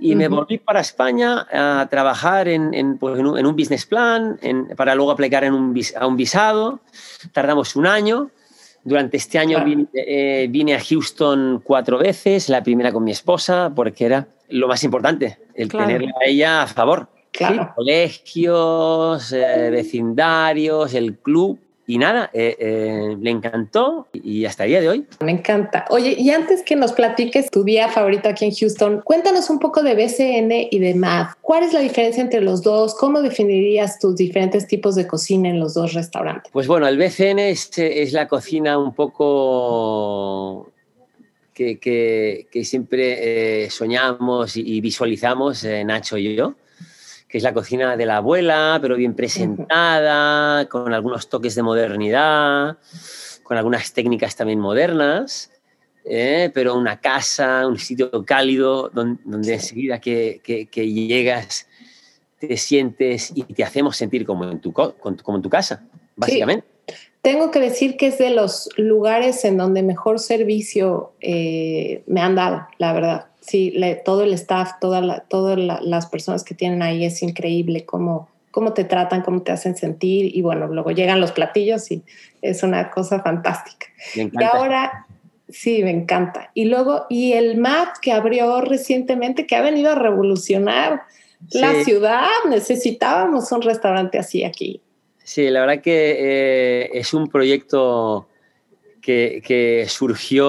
[0.00, 4.38] Y me volví para España a trabajar en, en, pues, en, un, business plan,
[4.76, 6.80] para luego aplicar en un, a un visado.
[7.32, 8.30] Tardamos un año
[8.82, 9.58] durante este año
[9.92, 14.82] eh, vine, a Houston cuatro veces, la primera con mi esposa, porque era lo más
[14.84, 17.08] importante, el tenerla a ella a favor.
[17.76, 21.58] Colegios, eh, vecindarios, el club.
[21.90, 25.06] Y nada, eh, le encantó y hasta el día de hoy.
[25.24, 25.86] Me encanta.
[25.90, 29.82] Oye, y antes que nos platiques tu día favorito aquí en Houston, cuéntanos un poco
[29.82, 31.30] de BCN y de MAD.
[31.40, 32.94] ¿Cuál es la diferencia entre los dos?
[32.94, 36.52] ¿Cómo definirías tus diferentes tipos de cocina en los dos restaurantes?
[36.52, 40.70] Pues bueno, el BCN es, es la cocina un poco
[41.52, 46.54] que, que, que siempre eh, soñamos y, visualizamos, eh, Nacho y yo
[47.30, 52.78] que es la cocina de la abuela, pero bien presentada, con algunos toques de modernidad,
[53.44, 55.52] con algunas técnicas también modernas,
[56.04, 56.50] ¿eh?
[56.52, 61.68] pero una casa, un sitio cálido donde, donde enseguida que, que, llegas
[62.40, 65.84] te sientes y te hacemos sentir como en tu, como en tu casa,
[66.16, 66.66] básicamente.
[67.22, 72.34] Tengo que decir que es de los lugares en donde mejor servicio eh, me han
[72.34, 73.74] dado, la verdad sí,
[74.04, 79.22] todo el staff, todas las personas que tienen ahí es increíble cómo, cómo te tratan,
[79.22, 82.02] cómo te hacen sentir y bueno, luego llegan los platillos y
[82.42, 83.86] es una cosa fantástica.
[84.14, 85.06] Y ahora,
[85.48, 86.50] sí, me encanta.
[86.54, 91.02] Y luego, y el MAT que abrió recientemente, que ha venido a revolucionar
[91.52, 94.82] la ciudad, necesitábamos un restaurante así aquí.
[95.24, 98.26] Sí, la verdad que eh, es un proyecto
[99.00, 100.46] que, surgió,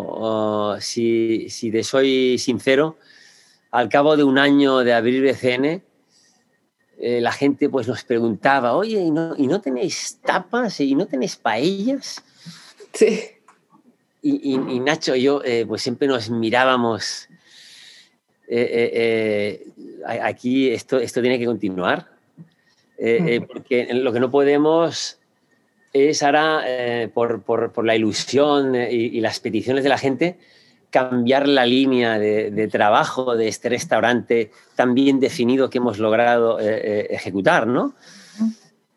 [0.00, 2.96] uh, si, si, te soy sincero,
[3.70, 5.82] al cabo de un año de abrir BCN,
[6.98, 10.80] eh, la gente pues nos preguntaba, oye, ¿y no, ¿y no tenéis tapas?
[10.80, 12.22] ¿Y no tenéis paellas?
[12.92, 13.20] Sí.
[14.22, 17.28] Y, Nacho y yo eh, pues siempre nos mirábamos,
[18.48, 19.66] eh,
[20.06, 22.08] aquí esto, esto tiene que continuar,
[22.96, 25.18] porque lo que no podemos
[25.94, 30.36] es ahora, eh, por, por, por, la ilusión eh, y, las peticiones de la gente,
[30.90, 36.58] cambiar la línea de, de, trabajo de este restaurante tan bien definido que hemos logrado
[36.60, 37.94] eh, ejecutar, ¿no?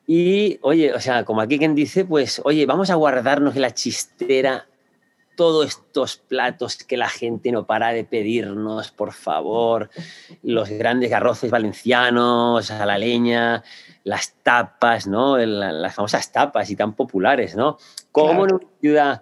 [0.07, 3.73] Y, oye, o sea, como aquí quien dice, pues, oye, vamos a guardarnos en la
[3.73, 4.65] chistera
[5.37, 9.89] todos estos platos que la gente no para de pedirnos, por favor,
[10.43, 13.63] los grandes arroces valencianos a la leña,
[14.03, 15.37] las tapas, ¿no?
[15.37, 17.77] las famosas tapas y tan populares, ¿no?
[18.11, 19.21] ¿Cómo en una ciudad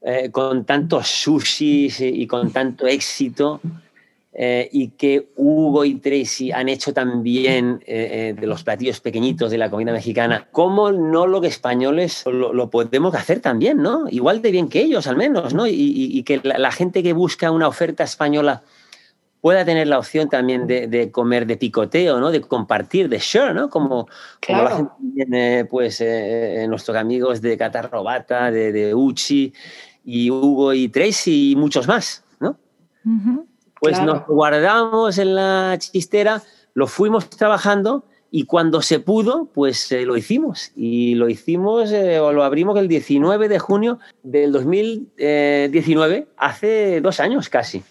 [0.00, 3.60] eh, con tantos sushis y con tanto éxito
[4.34, 9.58] eh, y que Hugo y Tracy han hecho también eh, de los platillos pequeñitos de
[9.58, 14.06] la comida mexicana, ¿cómo no lo que españoles lo, podemos hacer también, ¿no?
[14.08, 15.66] Igual de bien que ellos, al menos, ¿no?
[15.66, 18.62] Y, que la, gente que busca una oferta española
[19.42, 22.30] pueda tener la opción también de, comer de picoteo, ¿no?
[22.30, 23.68] De compartir, de share, ¿no?
[23.68, 24.08] Como,
[24.46, 26.02] como lo hacen pues,
[26.68, 29.52] nuestros amigos de Catarrobata, de, de Uchi,
[30.04, 32.56] y Hugo y Tracy y muchos más, ¿no?
[33.82, 36.40] Pues nos guardamos en la chistera,
[36.72, 40.70] lo fuimos trabajando Y cuando se pudo, pues eh, lo hicimos.
[40.76, 47.18] Y lo hicimos, eh, o lo abrimos el 19 de junio del 2019, hace dos
[47.18, 47.82] años casi.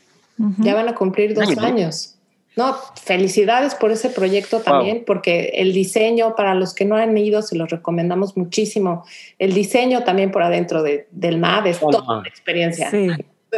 [0.58, 2.18] Ya van a cumplir dos años.
[2.56, 7.42] No, felicidades por ese proyecto también, porque el diseño, para los que no han ido,
[7.42, 9.06] se los recomendamos muchísimo.
[9.38, 12.90] El diseño también por adentro del MAD es toda una experiencia.
[12.90, 13.10] Sí.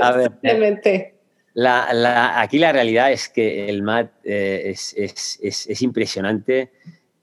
[0.02, 1.13] A ver,
[1.54, 6.72] la, aquí la realidad es que el MAT eh, es, es, es, impresionante.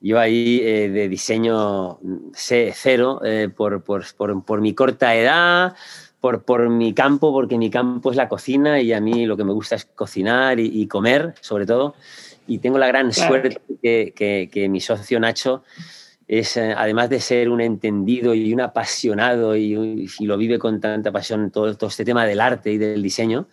[0.01, 1.99] Yo ahí eh, de diseño
[2.33, 5.75] sé cero eh, por, por, por, por, mi corta edad,
[6.21, 9.45] por, por mi campo, porque mi campo es la cocina y a mí lo que
[9.45, 11.95] me gusta es cocinar y, comer, sobre todo.
[12.47, 15.65] Y tengo la gran suerte que, que, que, mi socio Nacho
[16.29, 21.11] es, además de ser un entendido y un apasionado y, y lo vive con tanta
[21.11, 23.49] pasión todo, todo este tema del arte y del diseño,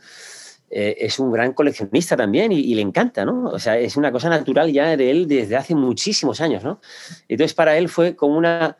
[0.69, 3.45] eh, es un gran coleccionista también y, le encanta, ¿no?
[3.45, 6.81] O sea, es una cosa natural ya de él desde hace muchísimos años, ¿no?
[7.29, 8.77] Entonces para él fue como una,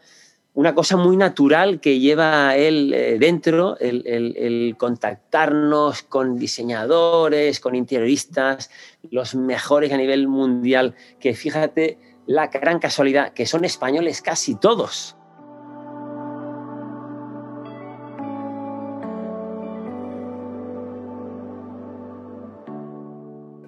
[0.54, 7.74] una cosa muy natural que lleva él eh, dentro, el, el, contactarnos con diseñadores, con
[7.74, 8.70] interioristas,
[9.10, 15.16] los mejores a nivel mundial, que fíjate la gran casualidad, que son españoles casi todos.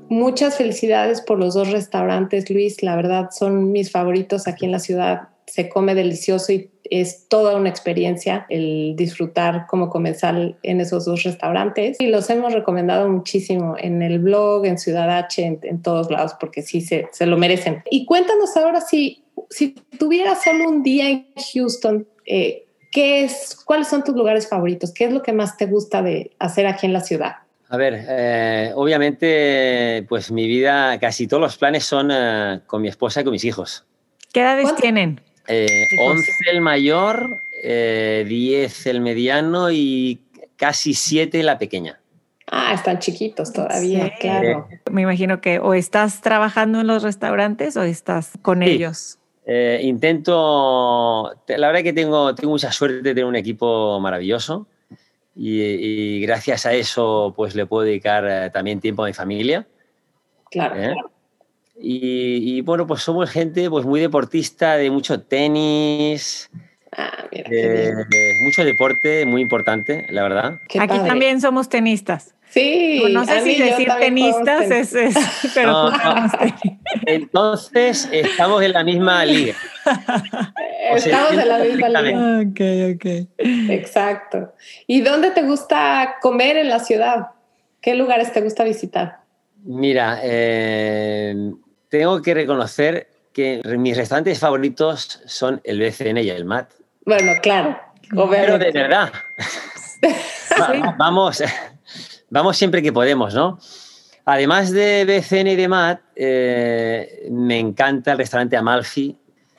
[0.09, 2.83] Muchas felicidades por los dos restaurantes, Luis.
[2.83, 5.29] La verdad son mis favoritos aquí en la ciudad.
[5.47, 11.23] Se come delicioso y es toda una experiencia el disfrutar como comensal en esos dos
[11.23, 11.97] restaurantes.
[11.99, 16.61] Y los hemos recomendado muchísimo en el blog, en Ciudad H, en, todos lados, porque
[16.61, 17.83] sí se, lo merecen.
[17.89, 23.87] Y cuéntanos ahora si, si tuvieras solo un día en Houston, eh, ¿qué es, ¿cuáles
[23.87, 24.91] son tus lugares favoritos?
[24.93, 27.33] ¿Qué es lo que más te gusta de hacer aquí en la ciudad?
[27.71, 32.87] A ver, eh, obviamente, pues mi vida, casi todos los planes son eh, con mi
[32.87, 33.85] esposa y con mis hijos.
[34.33, 35.21] ¿Qué edades tienen?
[35.47, 37.27] Eh, 11 el mayor,
[37.63, 40.19] 10 eh, el mediano y
[40.55, 41.99] casi 7 la pequeña.
[42.47, 44.67] Ah, están chiquitos todavía, claro.
[44.91, 49.19] Me imagino que o estás trabajando en los restaurantes o estás con ellos.
[49.81, 54.65] intento, la verdad que tengo, tengo mucha suerte de tener un equipo maravilloso
[55.41, 59.65] y, gracias a eso pues le puedo dedicar eh, también tiempo a mi familia.
[60.51, 60.75] Claro.
[60.75, 60.93] ¿Eh?
[61.81, 66.49] Y, bueno, pues somos gente pues muy deportista, de mucho tenis.
[66.91, 67.49] Ah, mira,
[68.43, 70.59] mucho deporte, muy importante, la verdad.
[70.77, 72.35] Aquí también somos tenistas.
[72.49, 73.03] Sí.
[73.11, 75.15] no sé si decir tenistas es, es,
[75.53, 75.91] pero
[77.05, 79.55] Entonces estamos en la misma liga.
[80.95, 82.39] Estamos en la misma liga.
[82.39, 83.27] Ok, ok.
[83.69, 84.53] Exacto.
[84.87, 87.27] ¿Y dónde te gusta comer en la ciudad?
[87.81, 89.19] ¿Qué lugares te gusta visitar?
[89.63, 91.35] Mira, eh,
[91.89, 96.71] tengo que reconocer que mis restaurantes favoritos son el BCN y el MAT.
[97.05, 97.79] Bueno, claro.
[98.09, 99.11] Pero de verdad.
[100.97, 101.43] Vamos
[102.29, 103.59] vamos siempre que podemos, ¿no?
[104.25, 109.17] Además de BCN y de MAT, eh, me encanta el restaurante Amalfi.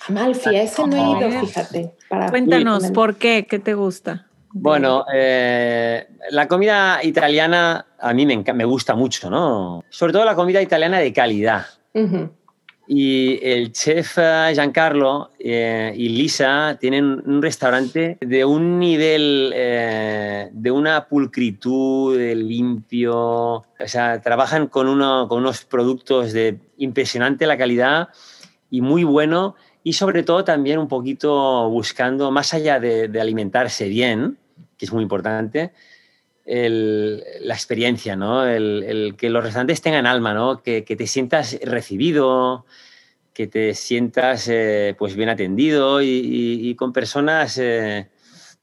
[0.09, 1.94] Amalfi, a ese no he ido, fíjate.
[2.30, 3.46] Cuéntanos, ¿por qué?
[3.48, 4.26] ¿Qué te gusta?
[4.52, 9.85] Bueno, eh, la comida italiana a mí me, me, gusta mucho, ¿no?
[9.90, 11.66] Sobre todo la comida italiana de calidad.
[12.92, 20.48] Y el chef eh, Giancarlo eh, y Lisa tienen un restaurante de un nivel, eh,
[20.50, 23.14] de una pulcritud, de limpio.
[23.16, 28.09] O sea, trabajan con, uno, con unos productos de impresionante la calidad
[28.70, 29.55] y muy bueno.
[29.85, 34.37] Y sobre todo también un poquito buscando, más allá de, de alimentarse bien,
[34.76, 35.70] que es muy importante,
[36.51, 38.45] el, la experiencia, ¿no?
[38.45, 40.63] El, el, que los restaurantes tengan alma, ¿no?
[40.63, 42.67] Que, que te sientas recibido,
[43.33, 48.09] que te sientas eh, pues bien atendido y, y, y con personas eh,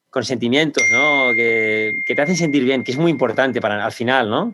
[0.09, 1.33] con sentimientos, ¿no?
[1.33, 4.53] Que, que, te hacen sentir bien, que es muy importante para al final, ¿no?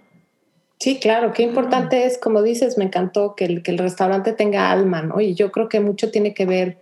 [0.79, 4.69] Sí, claro, qué importante es, como dices, me encantó que el, que el restaurante tenga
[4.69, 5.19] alma, ¿no?
[5.21, 6.77] Y yo creo que mucho tiene que ver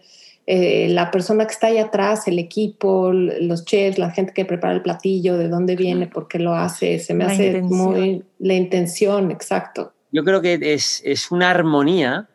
[0.53, 4.73] eh, la persona que está ahí atrás, el equipo, los chefs, la gente que prepara
[4.73, 7.79] el platillo, de dónde viene, por qué lo hace, se me la hace intención.
[7.79, 9.93] muy la intención, exacto.
[10.11, 12.27] Yo creo que es, es una armonía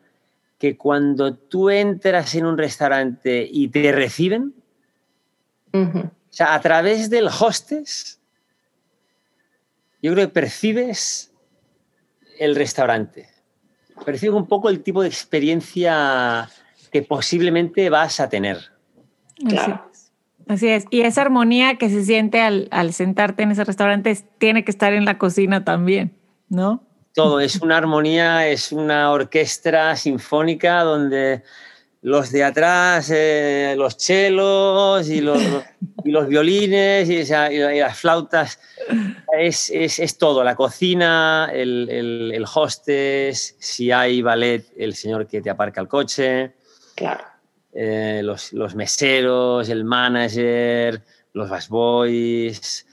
[0.57, 4.55] que cuando tú entras en un restaurante y te reciben,
[5.73, 6.05] uh -huh.
[6.07, 8.19] o sea, a través del hostess,
[10.01, 11.31] yo creo que percibes
[12.39, 13.29] el restaurante,
[14.03, 16.49] percibes un poco el tipo de experiencia
[16.99, 18.57] que posiblemente vas a tener.
[19.47, 19.89] Claro.
[20.47, 20.85] Así es.
[20.89, 24.93] Y esa armonía que se siente al, al, sentarte en ese restaurante tiene que estar
[24.93, 26.13] en la cocina también,
[26.49, 26.87] ¿no?
[27.17, 27.39] todo.
[27.39, 31.41] Es una armonía, es una orquesta sinfónica donde
[32.03, 35.41] los de atrás, eh, los chelos y los,
[36.05, 38.59] y los violines y, las flautas,
[39.35, 40.43] es, es, es, todo.
[40.43, 45.87] La cocina, el, el, el, hostes, si hay ballet, el señor que te aparca el
[45.87, 46.53] coche.
[46.97, 47.23] Claro.
[47.73, 52.87] Eh, los, los, meseros, el manager, los busboys,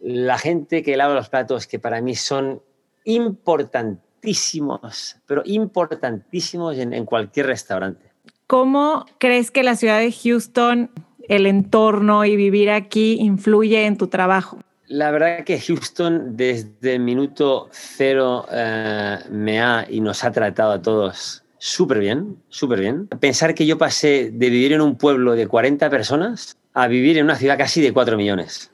[0.00, 2.60] la gente que lava los platos, que para mí son
[3.04, 8.12] importantísimos, pero importantísimos en, en cualquier restaurante.
[8.46, 10.90] ¿Cómo crees que la ciudad de Houston,
[11.26, 14.58] el entorno y vivir aquí influye en tu trabajo?
[14.86, 20.72] La verdad que Houston desde el minuto cero eh, me ha y nos ha tratado
[20.72, 23.08] a todos súper bien, súper bien.
[23.20, 27.24] Pensar que yo pasé de vivir en un pueblo de 40 personas a vivir en
[27.24, 28.70] una ciudad casi de 4 millones.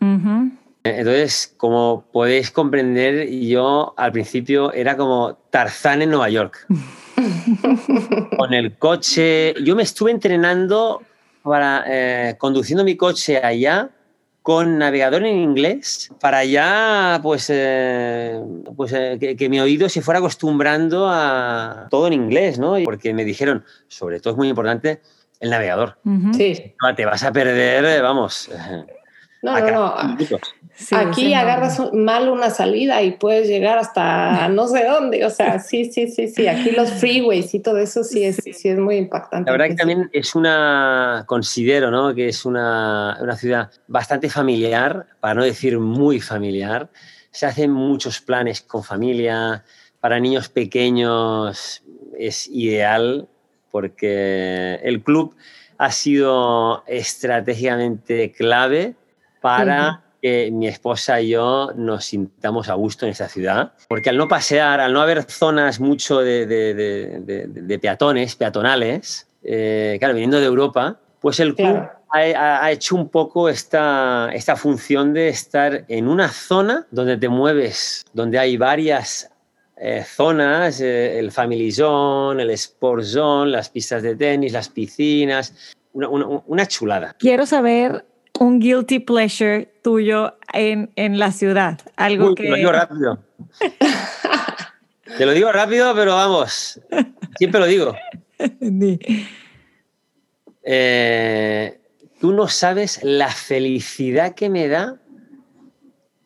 [0.85, 6.67] Entonces, como podéis comprender, yo al principio era como Tarzán en Nueva York.
[8.37, 9.55] con el coche.
[9.63, 11.03] Yo me estuve entrenando
[11.43, 13.91] para eh, conduciendo mi coche allá
[14.43, 18.41] con navegador en inglés para ya pues, eh,
[18.77, 22.77] pues eh, que, mi oído se fuera acostumbrando a todo en inglés, ¿no?
[22.85, 25.01] Porque me dijeron, sobre todo es muy importante,
[25.41, 25.99] el navegador.
[26.37, 26.75] Sí.
[26.97, 28.51] te vas a perder, vamos.
[29.43, 29.95] No, no, no.
[30.93, 35.25] Aquí agarras mal una salida y puedes llegar hasta no sé dónde.
[35.25, 36.47] O sea, sí, sí, sí, sí.
[36.47, 38.69] Aquí los freeways y todo eso sí es, sí.
[38.69, 39.51] es muy impactante.
[39.51, 42.15] La verdad que también es una, considero, ¿no?
[42.15, 46.89] Que es una, una ciudad bastante familiar, para no decir muy familiar.
[47.33, 49.65] Se hacen muchos planes con familia.
[49.99, 51.83] Para niños pequeños
[52.17, 53.29] es ideal
[53.73, 55.35] porque el club
[55.79, 58.95] ha sido estratégicamente clave
[59.43, 63.73] para que mi esposa y yo nos sintamos a gusto en esta ciudad.
[63.89, 70.15] Porque al no pasear, al no haber zonas mucho de, de, peatones, peatonales, eh, claro,
[70.15, 71.83] viniendo de Europa, pues el club
[72.13, 78.05] ha, hecho un poco esta, esta función de estar en una zona donde te mueves,
[78.13, 79.29] donde hay varias
[79.77, 85.75] eh, zonas, eh, el Family Zone, el Sport Zone, las pistas de tenis, las piscinas,
[85.95, 87.17] una, una, una chulada.
[87.19, 88.05] Quiero saber
[88.43, 91.81] un guilty pleasure tuyo en, en la ciudad?
[91.97, 92.43] Algo que...
[92.43, 93.19] Te lo digo rápido.
[95.19, 96.81] te lo digo rápido, pero vamos,
[97.39, 97.95] siempre lo digo.
[100.65, 101.81] Eh,
[102.21, 105.01] tú no sabes la felicidad que me da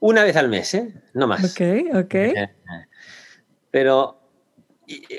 [0.01, 0.95] una vez al mes, ¿eh?
[1.13, 1.53] No más.
[1.53, 1.61] Ok,
[1.95, 2.15] ok.
[3.71, 4.21] Pero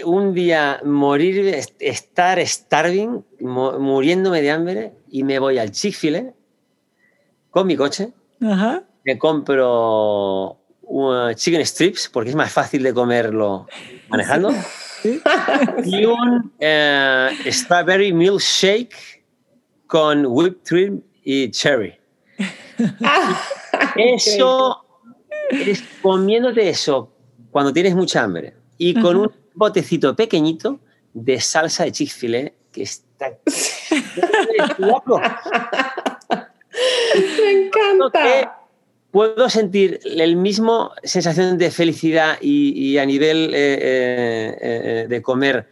[0.05, 6.36] un día morir, estar starving, muriéndome de hambre, y me voy al Chick-fil-A
[7.49, 8.13] con mi coche.
[9.03, 10.57] Me compro
[11.35, 13.67] chicken strips porque es más fácil de comerlo
[14.09, 14.51] manejando.
[15.83, 19.23] y un eh, strawberry milkshake
[19.85, 21.97] con whipped cream y cherry.
[23.95, 24.85] eso
[25.49, 27.11] es comiéndote eso
[27.51, 30.79] cuando tienes mucha hambre y con un botecito pequeñito
[31.13, 33.37] de salsa de Chick-fil-A que está
[37.43, 38.61] Me encanta.
[39.11, 45.67] Puedo sentir el mismo sensación de felicidad y, a nivel eh, eh, eh, de comer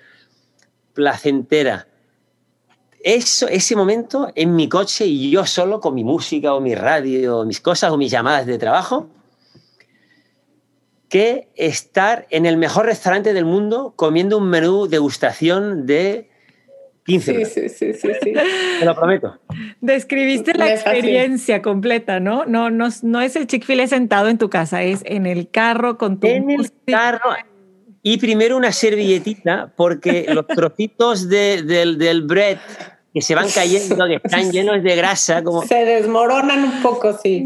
[0.94, 1.88] placentera.
[3.04, 7.40] Eso, ese momento en mi coche y yo solo con mi música o mi radio
[7.40, 9.10] o mis cosas o mis llamadas de trabajo,
[11.10, 16.32] que estar en el mejor restaurante del mundo comiendo un menú degustación de
[17.06, 19.38] 15 sí, sí, sí, sí, Te lo prometo.
[19.80, 22.46] Describiste la experiencia completa, ¿no?
[22.46, 26.20] No, no, no es el Chick-fil-A sentado en tu casa, es en el carro con
[26.20, 27.36] tu En el carro.
[28.02, 32.58] Y primero una servilletita, porque los trocitos de, del, del bread
[33.14, 35.44] que se van cayendo, que están llenos de grasa.
[35.44, 35.62] Como...
[35.66, 37.46] Se desmoronan un poco, sí.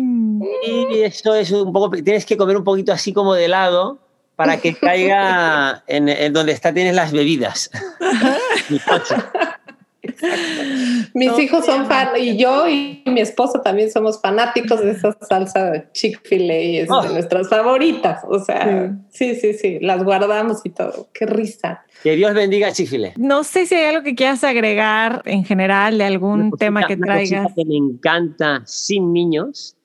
[0.65, 3.99] Y eso es un poco, tienes que comer un poquito así como de lado
[4.37, 7.69] para que caiga en, en donde está, tienes las bebidas.
[11.13, 15.71] Mis hijos son fan y yo y mi esposo también somos fanáticos de esa salsa
[15.71, 17.09] de Chick-fil-A y es de oh.
[17.09, 18.23] nuestras favoritas.
[18.27, 19.35] O sea, sí.
[19.35, 21.09] sí, sí, las guardamos y todo.
[21.13, 21.83] Qué risa.
[22.03, 23.13] Que Dios bendiga Chick-fil-A.
[23.17, 27.53] No sé si hay algo que quieras agregar en general de algún tema que traigas.
[27.55, 29.75] que me encanta sin niños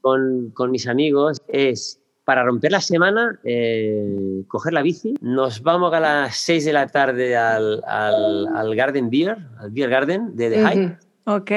[0.00, 5.92] con, con mis amigos es para romper la semana, eh, coger la bici, nos vamos
[5.92, 10.62] a las 6 de la tarde al, al, Garden Beer, al Beer Garden de The
[10.62, 10.98] High.
[11.24, 11.50] Ok.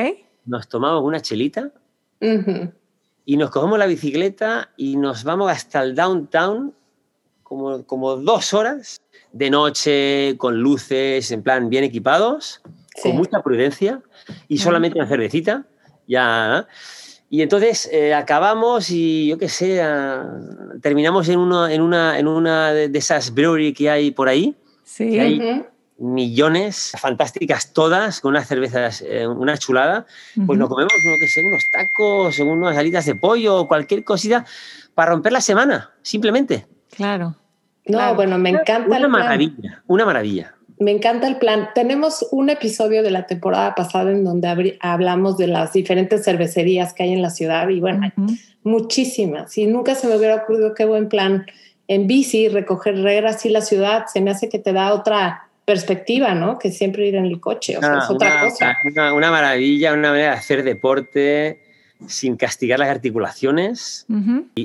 [0.45, 1.71] Nos tomamos una chelita
[3.25, 6.73] y nos cogemos la bicicleta y nos vamos hasta el downtown
[7.43, 9.01] como, como dos horas
[9.33, 12.61] de noche, con luces, en plan bien equipados,
[12.95, 13.09] Sí.
[13.09, 14.01] con mucha prudencia
[14.47, 15.65] y solamente una cervecita.
[16.07, 16.65] Ya.
[17.35, 19.83] Y entonces eh, acabamos y yo qué sé,
[20.81, 24.55] terminamos en, uno, en, una, en una de esas brewery que hay por ahí.
[24.85, 25.11] Sí.
[25.11, 25.63] que hay
[25.97, 30.05] millones, fantásticas todas, con unas cervezas, eh, una chulada.
[30.33, 30.55] Pues Ujú.
[30.55, 34.45] nos comemos, no que sé, unos tacos, unas alitas de pollo o cualquier cosita
[34.93, 36.67] para romper la semana, simplemente.
[36.95, 37.35] Claro.
[37.85, 38.15] No, Claro.
[38.15, 39.11] bueno, me encanta Una el plan.
[39.11, 40.55] maravilla, una maravilla.
[40.77, 41.69] Me encanta el plan.
[41.73, 47.03] Tenemos un episodio de la temporada pasada en donde hablamos de las diferentes cervecerías que
[47.03, 48.11] hay en la ciudad y bueno,
[48.63, 49.57] muchísimas.
[49.57, 51.45] Y nunca se me hubiera ocurrido qué buen plan
[51.87, 54.05] en bici, recoger, regar así la ciudad.
[54.11, 56.59] Se me hace que te da otra perspectiva, ¿no?
[56.59, 57.77] Que siempre ir en el coche.
[57.77, 58.77] O sea, Una, es otra una- cosa.
[58.85, 61.61] una- una maravilla, una manera de hacer deporte
[62.07, 64.45] sin castigar las articulaciones Ujú.
[64.55, 64.61] y,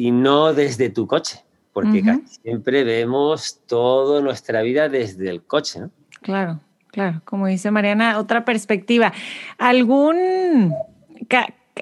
[0.00, 1.38] y- y no desde tu coche,
[1.72, 5.90] porque casi siempre vemos toda nuestra vida desde el coche, ¿no?
[6.20, 7.22] Claro, claro.
[7.24, 9.12] Como dice Mariana, otra perspectiva.
[9.58, 10.74] ¿Algún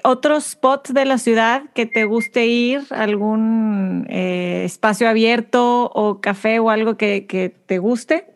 [0.03, 2.81] otro spot de la ciudad que te guste ir?
[2.91, 8.27] ¿Algún eh, espacio abierto o café o algo que, que te guste?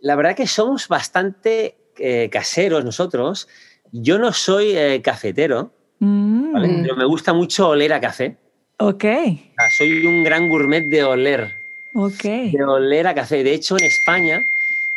[0.00, 3.48] La verdad que somos bastante eh, caseros nosotros.
[3.92, 5.72] Yo no soy eh, cafetero,
[6.04, 6.66] Mm, ¿vale?
[6.68, 6.82] Mm.
[6.82, 8.36] pero me gusta mucho oler a café.
[8.84, 9.04] Ok,
[9.78, 11.54] soy un gran gourmet de oler,
[11.94, 12.22] ok.
[12.22, 13.44] de oler a café.
[13.44, 14.44] De hecho, en España,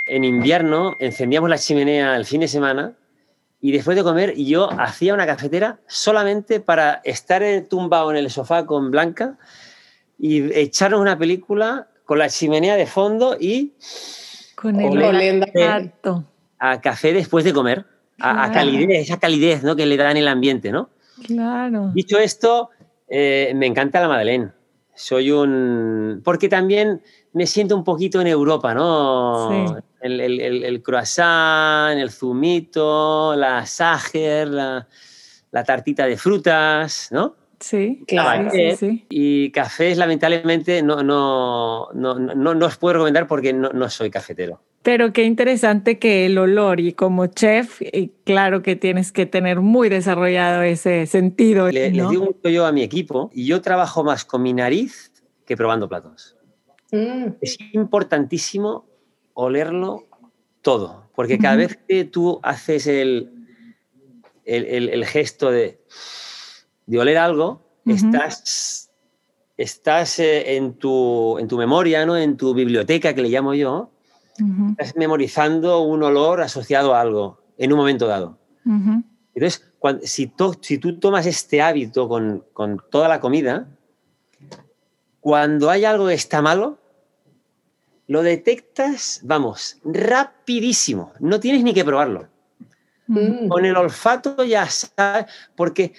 [0.08, 2.94] en invierno, encendíamos la chimenea el fin de semana
[3.62, 8.66] y después de comer yo hacía una cafetera solamente para estar tumbado en el sofá
[8.66, 9.38] con Blanca
[10.18, 13.74] y echarnos una película con la chimenea de fondo y
[14.56, 15.46] Con el a Oliendo.
[15.54, 16.24] olfato.
[16.58, 17.86] a café después de comer.
[18.20, 19.76] A, a calidez, esa calidez ¿no?
[19.76, 20.90] que le da en el ambiente, ¿no?
[21.28, 21.92] Claro.
[21.94, 22.70] Dicho esto,
[23.08, 24.52] eh, me encanta la Madeleine.
[24.94, 26.22] Soy un...
[26.24, 27.02] Porque también
[27.34, 29.50] me siento un poquito en Europa, ¿no?
[29.50, 29.74] Sí.
[30.02, 34.88] El, el, el- el croissant, el zumito, la sager, la,
[35.52, 37.36] la tartita de frutas, ¿no?
[37.60, 38.50] Sí, Claro.
[38.52, 39.06] sí, sí, sí.
[39.10, 44.10] Y cafés, lamentablemente, no, no, no, no, no os puedo recomendar porque no, no soy
[44.10, 44.62] cafetero.
[44.84, 49.60] Pero qué interesante que el olor y como chef, y claro que tienes que tener
[49.62, 51.70] muy desarrollado ese sentido.
[51.72, 52.04] Le- ¿no?
[52.04, 55.12] Les digo mucho yo a mi equipo, y yo trabajo más con mi nariz
[55.46, 56.36] que probando platos.
[56.92, 58.86] Mm, es importantísimo
[59.34, 60.04] olerlo
[60.62, 63.32] todo, porque cada vez que tú haces el,
[64.46, 65.80] el, el- el gesto de,
[66.86, 68.92] de oler algo, estás,
[69.58, 72.18] estás eh, en, tu, en tu memoria, ¿no?
[72.18, 73.92] en tu biblioteca, que le llamo yo,
[74.72, 78.38] estás memorizando un olor asociado a algo en un momento dado.
[79.34, 83.68] Entonces, cuan- si, to- si tú tomas este hábito con, con toda la comida,
[85.20, 86.78] cuando hay algo que está malo,
[88.08, 91.12] lo detectas, vamos, rapidísimo.
[91.20, 92.28] No tienes ni que probarlo.
[93.08, 93.48] mm.
[93.48, 95.26] Con el olfato ya sabes,
[95.56, 95.94] porque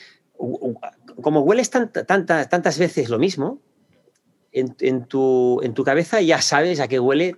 [1.22, 3.59] como hueles tanta- tanta- tantas veces lo mismo,
[4.53, 7.37] en, en tu, en tu cabeza ya sabes a qué huele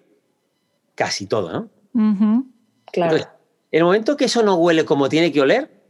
[0.95, 1.69] casi todo, ¿no?
[2.93, 3.13] Claro.
[3.17, 3.29] Entonces,
[3.71, 5.83] en el momento que eso no huele como tiene que oler,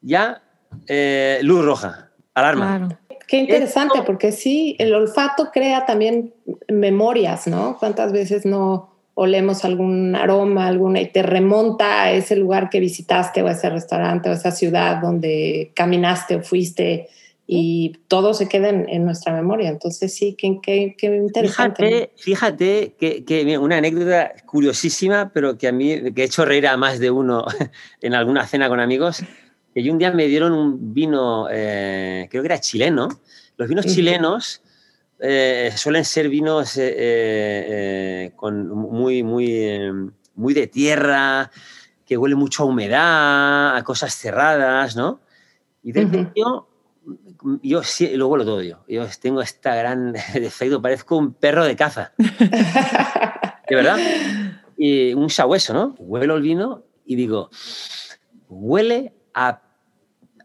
[0.00, 0.42] ya
[0.86, 2.78] eh, luz roja, alarma.
[2.78, 2.98] Claro.
[3.26, 6.34] Qué interesante, Esto- porque sí, el olfato crea también
[6.68, 7.76] memorias, ¿no?
[7.78, 13.42] ¿Cuántas veces no olemos algún aroma, alguna, y te remonta a ese lugar que visitaste
[13.42, 17.08] o a ese restaurante o a esa ciudad donde caminaste o fuiste
[17.44, 19.70] y todo se queda en, en nuestra memoria.
[19.70, 21.82] Entonces sí, qué, qué, qué interesante.
[21.82, 26.68] Fíjate, fíjate que, que, una anécdota curiosísima, pero que a mí que he hecho reír
[26.68, 27.44] a más de uno
[28.00, 29.24] en alguna cena con amigos,
[29.74, 33.08] que yo un día me dieron un vino, eh, creo que era chileno.
[33.56, 34.62] Los vinos chilenos
[35.20, 39.92] eh, suelen ser vinos eh, eh, con muy, muy, eh,
[40.34, 41.50] muy de tierra,
[42.06, 45.20] que huele mucho a humedad, a cosas cerradas, ¿no?
[45.82, 46.10] Y de Ujú.
[46.10, 46.68] repente yo,
[47.62, 48.78] yo sí, lo huelo todo yo.
[49.20, 53.98] Tengo esta gran defecto, parezco un perro de caza, de verdad.
[54.76, 55.94] Y un sabueso, ¿no?
[55.98, 57.50] Huelo el vino y digo,
[58.48, 59.62] huele a,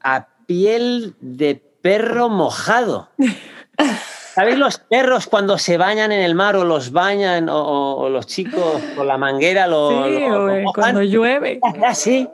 [0.01, 3.09] a piel de perro mojado.
[4.34, 8.09] ¿Sabéis los perros cuando se bañan en el mar o los bañan o, o- o
[8.09, 10.73] los chicos con la manguera lo, Sí, lo- o, lo mojan?
[10.73, 11.59] cuando llueve.
[11.86, 12.27] Así.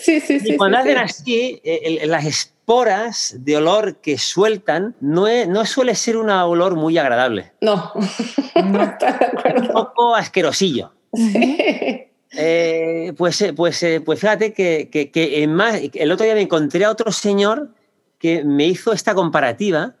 [0.00, 0.52] sí, sí, sí.
[0.52, 1.20] Y cuando sí, hacen sí.
[1.22, 6.28] así, eh, el- las esporas de olor que sueltan no, es- no suele ser un
[6.30, 7.52] olor muy agradable.
[7.60, 9.72] No, no estoy de Un acuerdo.
[9.72, 10.92] poco asquerosillo.
[11.14, 12.02] Sí.
[12.38, 16.34] Eh, pues, eh, pues, eh, pues fíjate que, que- que en más, el otro día
[16.34, 17.70] me encontré a otro señor
[18.18, 19.94] que me hizo esta comparativa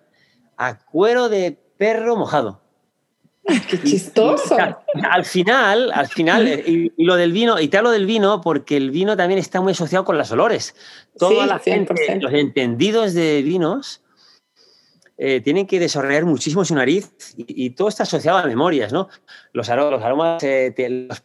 [0.56, 2.60] a cuero de perro mojado.
[3.70, 4.56] Qué chistoso.
[5.08, 8.76] al final, al final, eh, y, lo del vino, y te hablo del vino porque
[8.76, 10.74] el vino también está muy asociado con los olores.
[11.16, 14.02] Toda la gente, los entendidos de vinos,
[15.18, 19.08] eh, tienen que desarrollar muchísimo su nariz y, todo está asociado a memorias, ¿no?
[19.52, 20.74] Los, los aromas, eh,
[21.08, 21.20] los,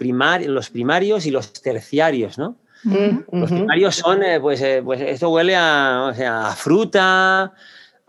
[0.48, 2.56] los primarios y los terciarios, ¿no?
[2.84, 7.54] Los primarios son, pues, pues esto huele a, fruta,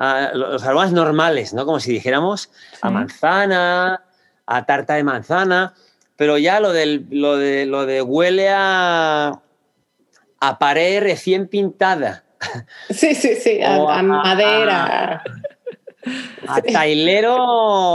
[0.03, 1.65] a los aromas normales, ¿no?
[1.65, 2.51] Como si dijéramos
[2.81, 4.03] a manzana,
[4.47, 5.75] a tarta de manzana,
[6.17, 9.41] pero ya lo, del, lo, de, lo de huele a,
[10.41, 12.25] a pared recién pintada.
[12.91, 15.23] Sí, sí, sí, a, madera.
[16.49, 17.89] A, tailero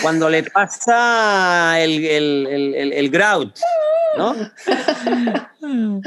[0.00, 3.54] cuando le pasa el, el, el, el grout,
[4.16, 4.34] ¿no?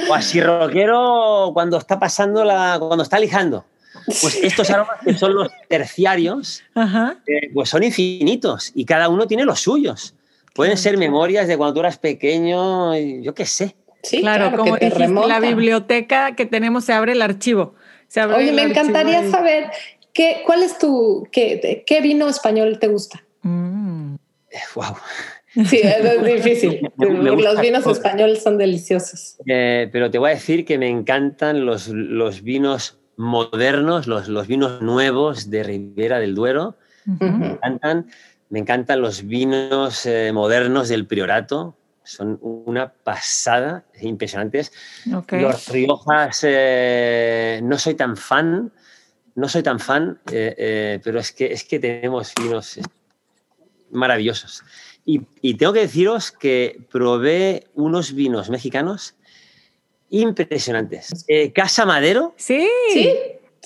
[0.10, 2.78] O a sirroquero cuando está pasando la.
[2.80, 3.66] cuando está lijando.
[4.08, 9.44] Pues estos aromas que son los terciarios, eh, pues son infinitos y cada uno tiene
[9.44, 10.16] los suyos.
[10.54, 13.76] Pueden ser memorias de cuando tú eras pequeño, yo qué sé.
[14.04, 17.76] Sí, claro, como dijiste, la biblioteca que tenemos se abre el archivo.
[18.36, 19.70] Oye, me encantaría saber
[20.14, 23.24] qué, cuál es tu, qué, qué vino español te gusta.
[23.44, 24.96] Wow.
[25.66, 26.92] Sí, es difícil.
[26.98, 29.38] los vinos españoles son deliciosos.
[29.46, 34.48] Eh, pero te voy a decir que me encantan los, los vinos modernos, los, los
[34.48, 36.78] vinos nuevos de Ribera del Duero.
[37.06, 38.08] Me encantan.
[38.50, 41.76] Me encantan los vinos eh, modernos del Priorato.
[42.04, 44.72] Son una pasada, impresionantes.
[45.06, 48.72] Los Riojas eh, no soy tan fan,
[49.36, 52.80] no soy tan fan, eh, pero es que, es que tenemos vinos
[53.92, 54.64] maravillosos.
[55.06, 59.17] Y, y, tengo que deciros que probé unos vinos mexicanos
[60.10, 61.26] impresionantes.
[61.28, 62.34] Eh, Casa Madero.
[62.38, 62.68] Sí.
[62.94, 63.10] ¿Sí?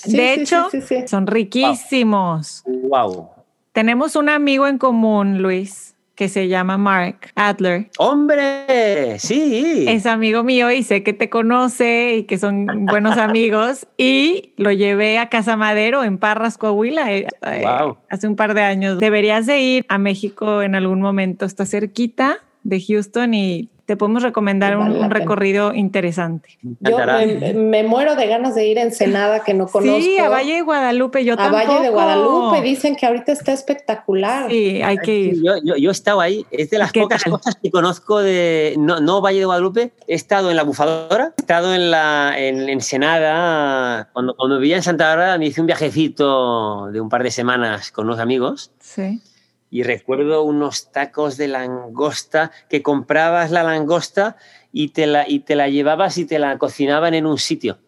[0.06, 0.70] de hecho,
[1.06, 2.64] son riquísimos.
[2.66, 3.30] Wow.
[3.72, 7.90] Tenemos un amigo en común, Luis, que se llama Mark Adler.
[7.98, 9.18] ¡Hombre!
[9.20, 9.86] Sí.
[9.88, 13.88] Es amigo mío y sé que te conoce y que son buenos amigos.
[13.98, 17.12] Y lo llevé a Casa Madero en Parras, Coahuila, wow.
[17.14, 17.66] Eh, eh,
[18.10, 19.00] hace un par de años.
[19.00, 21.46] Deberías de ir a México en algún momento.
[21.46, 26.58] Está cerquita de Houston y te podemos recomendar un, recorrido interesante.
[26.62, 26.98] Yo
[27.58, 30.00] me, muero de ganas de ir a Ensenada, que no conozco.
[30.00, 31.62] Sí, a Valle de Guadalupe, yo tampoco.
[31.62, 34.50] A Valle de Guadalupe, dicen que ahorita está espectacular.
[34.50, 35.44] Sí, hay que ir.
[35.44, 39.20] Yo, yo, he estado ahí, es de las pocas cosas que conozco de, no, no,
[39.20, 44.38] Valle de Guadalupe, he estado en La Bufadora, he estado en, la, en Ensenada, cuando,
[44.38, 48.06] cuando vivía en Santa Bárbara me hice un viajecito de un par de semanas con
[48.06, 48.72] unos amigos.
[48.80, 49.20] Sí
[49.72, 54.36] y recuerdo unos tacos de langosta que comprabas la langosta
[54.72, 57.80] y te la, y te la llevabas y te la cocinaban en un sitio.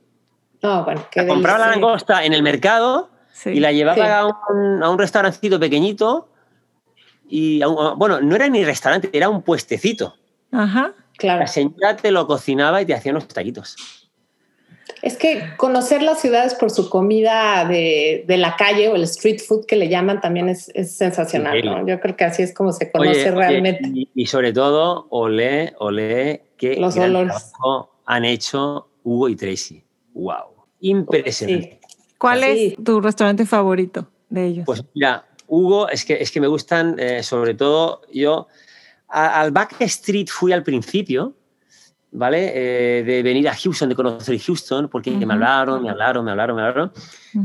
[0.64, 3.10] Oh, bueno, compraba la langosta en el mercado
[3.46, 6.30] y la llevaba a, un, a un restaurancito pequeñito
[7.28, 7.62] y,
[7.98, 10.16] bueno, no era ni restaurante, era un puestecito.
[10.54, 11.42] Ajá, claro.
[11.42, 13.76] La señora te lo cocinaba y te hacía unos taquitos.
[15.02, 19.40] Es que conocer las ciudades por su comida de, de, la calle o el street
[19.46, 21.88] food que le llaman también es, es sensacional, ¿no?
[21.88, 24.08] Yo creo que así es como se conoce realmente.
[24.14, 27.52] y, sobre todo, olé, olé que los olores
[28.06, 29.84] han hecho Hugo y Tracy.
[30.14, 30.66] ¡Wow!
[30.80, 31.80] Impresionante.
[32.18, 34.66] ¿Cuál es tu restaurante favorito de ellos?
[34.66, 38.48] Pues mira, Hugo, es que, es que me gustan, eh, sobre todo, yo
[39.10, 41.36] al Back Street fui al principio,
[42.14, 42.52] ¿vale?
[42.54, 46.56] Eh, de venir a Houston, de conocer Houston, porque me hablaron, me hablaron, me hablaron,
[46.56, 46.92] me hablaron.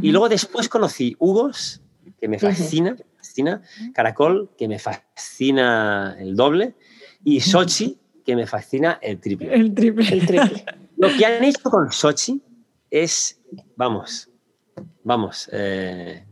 [0.02, 1.82] Y luego después conocí Hugos,
[2.20, 3.62] que me fascina, fascina,
[3.94, 6.74] Caracol, que me fascina el doble,
[7.24, 9.54] y Sochi, que me fascina el triple.
[9.54, 10.08] El triple.
[10.08, 10.64] El triple.
[10.96, 12.42] Lo que han hecho con Sochi
[12.90, 13.40] es,
[13.76, 14.28] vamos,
[15.02, 15.48] vamos.
[15.52, 16.24] Eh,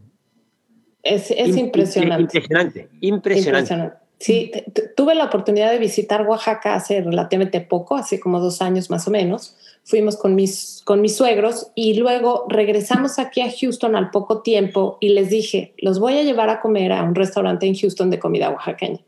[1.03, 2.39] es, es impresionante.
[2.39, 4.06] Impresionante, impresionante.
[4.19, 4.51] Sí,
[4.97, 9.11] tuve la oportunidad de visitar Oaxaca hace relativamente poco, hace como dos años más o
[9.11, 9.57] menos.
[9.85, 14.97] Fuimos con mis, con mis suegros y luego regresamos aquí a Houston al poco tiempo
[15.01, 18.19] y les dije, los voy a llevar a comer a un restaurante en Houston de
[18.19, 19.01] comida oaxaqueña.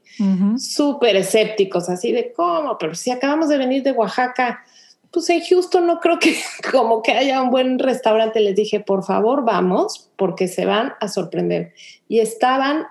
[0.59, 4.65] Súper escépticos, así de cómo, pero si acabamos de venir de Oaxaca,
[5.11, 6.37] pues en Houston no creo que
[6.71, 8.41] como que haya un buen restaurante.
[8.41, 11.73] Les dije, por favor, vamos, porque se van a sorprender.
[12.09, 12.87] Y estaban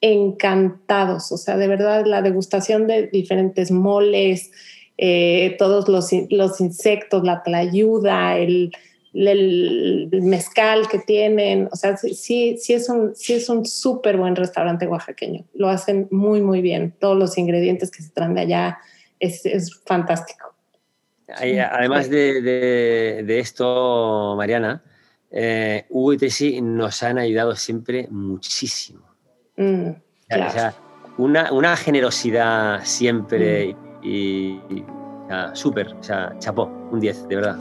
[0.00, 4.50] encantados, o sea, de verdad la degustación de diferentes moles,
[4.98, 8.72] eh, todos los, los, insectos, la tlayuda, el,
[9.14, 14.36] el, mezcal que tienen, o sea, sí, sí es un sí es un súper buen
[14.36, 18.78] restaurante oaxaqueño, lo hacen muy, muy bien, todos los ingredientes que se traen de allá,
[19.18, 20.54] es, es fantástico.
[21.28, 24.84] Además de, de, esto, Mariana,
[25.30, 25.84] eh,
[26.62, 29.05] nos han ayudado siempre muchísimo
[29.56, 29.90] Mm,
[31.18, 34.84] una, una generosidad siempre y, y
[35.24, 37.58] o sea, súper, o sea, chapó, un 10, de verdad.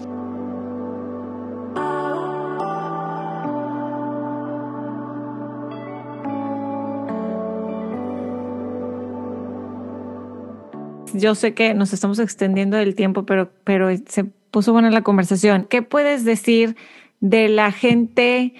[11.13, 15.65] Yo sé que nos estamos extendiendo del tiempo, pero, pero se puso buena la conversación.
[15.69, 16.75] ¿Qué puedes decir
[17.21, 18.53] de la gente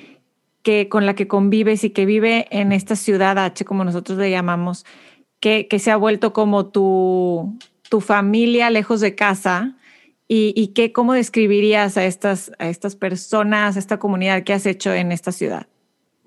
[0.65, 4.31] que, con la que convives y que vive en esta ciudad H, como nosotros le
[4.31, 4.83] llamamos,
[5.39, 7.55] que, que se ha vuelto como tu,
[7.87, 9.77] tu familia lejos de casa?
[10.27, 14.65] ¿Y, y qué, cómo describirías a estas, a estas personas, a esta comunidad que has
[14.65, 15.67] hecho en esta ciudad?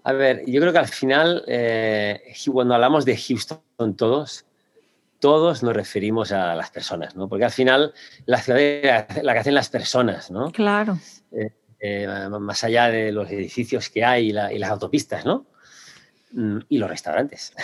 [0.04, 2.20] A ver, yo creo que al final, eh,
[2.52, 4.46] cuando hablamos de Houston todos,
[5.18, 7.28] todos nos referimos a las personas, ¿no?
[7.28, 7.92] Porque al final
[8.24, 10.52] la ciudad es la que hacen las personas, ¿no?
[10.52, 10.96] Claro.
[11.32, 11.50] Eh,
[11.80, 12.06] eh,
[12.40, 15.46] más allá de los edificios que hay y, la, y las autopistas, ¿no?
[16.32, 17.52] Mm, Y los restaurantes.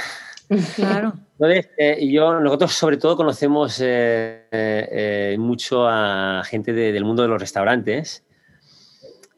[0.77, 1.15] Claro.
[1.39, 7.29] Entonces, eh, yo, nosotros sobre todo conocemos eh, mucho a gente de- del mundo de
[7.29, 8.23] los restaurantes.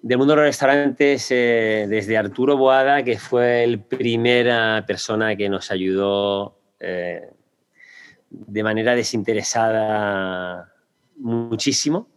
[0.02, 5.70] Del mundo de los restaurantes, desde Arturo Boada, que fue la primera persona que nos
[5.70, 10.72] ayudó de manera desinteresada
[11.18, 12.08] muchísimo.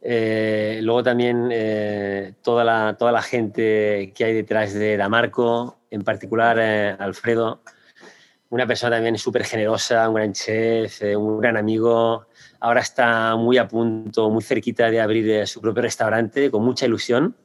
[0.00, 6.02] Eh, luego también eh, toda, la, toda la gente que hay detrás de Damarco, en
[6.02, 7.62] particular eh, Alfredo,
[8.50, 12.26] una persona también súper generosa, un gran chef, eh, un gran amigo.
[12.60, 17.36] Ahora está muy a punto, muy cerquita de abrir su propio restaurante con mucha ilusión,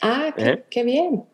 [0.00, 1.24] Ah, qué, qué bien.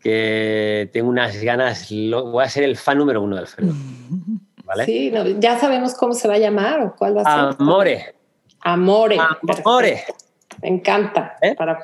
[0.00, 3.72] que tengo unas ganas, lo- voy a ser el fan número uno de Alfredo.
[4.64, 4.84] ¿Vale?
[4.86, 7.60] Sí, no, ya sabemos cómo se va a llamar o cuál va a ser.
[7.60, 8.14] Amore,
[8.64, 9.18] Amore.
[9.18, 10.04] amore.
[10.62, 11.36] Me encanta.
[11.40, 11.54] ¿Eh?
[11.54, 11.82] Para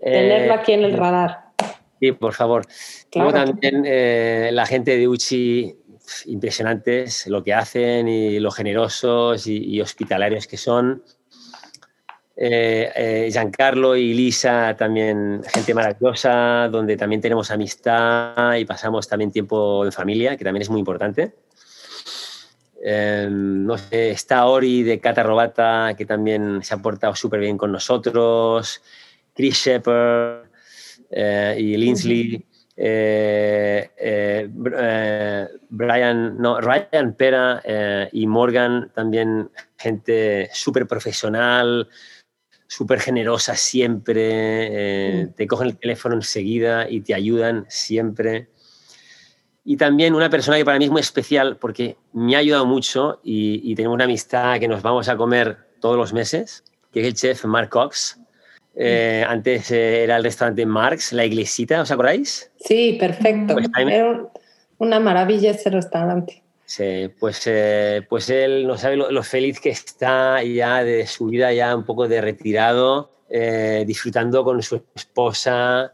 [0.00, 1.50] tenerlo Eh, aquí en el radar.
[1.98, 2.66] Sí, por favor.
[3.10, 3.30] Claro.
[3.30, 5.74] Luego también eh, la gente de Uchi,
[6.26, 11.02] impresionantes lo que hacen y lo generosos y, y hospitalarios que son.
[12.42, 19.30] Eh, eh, Giancarlo y Lisa, también gente maravillosa, donde también tenemos amistad y pasamos también
[19.30, 21.34] tiempo en familia, que también es muy importante.
[22.82, 27.58] Eh, no sé, está Ori de Cata Robata, que también se ha portado súper bien
[27.58, 28.82] con nosotros.
[29.34, 30.44] Chris Shepard
[31.10, 32.44] eh, y Linsley.
[32.76, 37.62] eh, eh, eh, Brian, no, Ryan Pera
[38.12, 41.88] y Morgan, también gente súper profesional,
[42.66, 45.32] súper generosa siempre, Mm.
[45.34, 48.48] te cogen el teléfono enseguida y te ayudan siempre.
[49.70, 53.20] Y también una persona que para mí es muy especial porque me ha ayudado mucho
[53.22, 57.06] y, y tenemos una amistad que nos vamos a comer todos los meses, que es
[57.06, 58.18] el chef Mark Cox.
[58.74, 62.50] Eh, antes eh, era el restaurante Marx, La Iglesita, ¿os acordáis?
[62.58, 63.52] Sí, perfecto.
[63.54, 64.28] Pues me- Era un-
[64.78, 66.42] una maravilla ese restaurante.
[66.64, 71.26] Sí, pues, eh, pues él no sabe lo, lo feliz que está ya de su
[71.26, 75.92] vida ya un poco de retirado, eh, disfrutando con su esposa.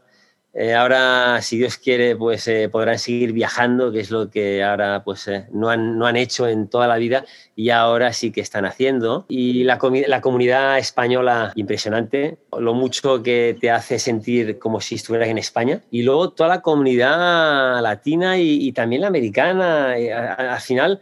[0.59, 5.03] Eh, ahora, si Dios quiere, pues eh, podrán seguir viajando, que es lo que ahora
[5.03, 8.41] pues, eh, no, han, no han hecho en toda la vida y ahora sí que
[8.41, 9.25] están haciendo.
[9.27, 9.77] Y la,
[10.07, 15.81] la comunidad española, impresionante, lo mucho que te hace sentir como si estuvieras en España.
[15.91, 19.95] Y luego toda la comunidad latina y, y también la americana.
[19.99, 20.99] eh, a- a- al final,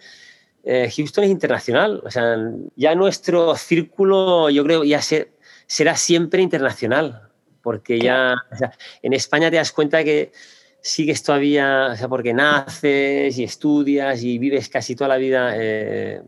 [0.66, 2.02] eh, Houston es internacional.
[2.06, 2.36] O sea,
[2.76, 5.30] ya nuestro círculo, yo creo, ya se-
[5.68, 7.25] será siempre internacional.
[7.66, 10.32] Porque ya o sea, en España te das cuenta que
[10.80, 16.22] sigues todavía, o sea, porque naces y estudias y vives casi toda la vida eh,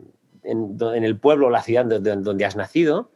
[0.43, 3.11] en, el pueblo o la ciudad donde, donde has nacido.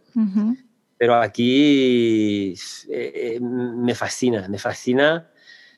[0.99, 2.53] Pero aquí
[2.89, 5.31] eh, eh, me fascina, me fascina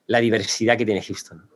[0.08, 1.48] la diversidad que tiene Houston.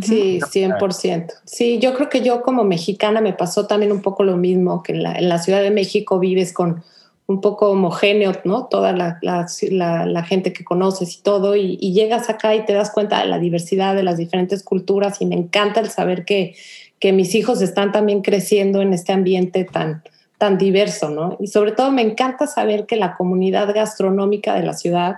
[0.00, 1.32] Sí, 100%.
[1.44, 4.92] Sí, yo creo que yo como mexicana me pasó también un poco lo mismo, que
[4.92, 6.82] en la, en la Ciudad de México vives con
[7.26, 8.66] un poco homogéneo, ¿no?
[8.66, 12.66] Toda la, la- la- la gente que conoces y todo, y, y llegas acá y
[12.66, 16.24] te das cuenta de la diversidad de las diferentes culturas y me encanta el saber
[16.26, 16.54] que,
[16.98, 20.02] que mis hijos están también creciendo en este ambiente tan,
[20.36, 21.36] tan diverso, ¿no?
[21.40, 25.14] Y sobre todo me encanta saber que la comunidad gastronómica de la ciudad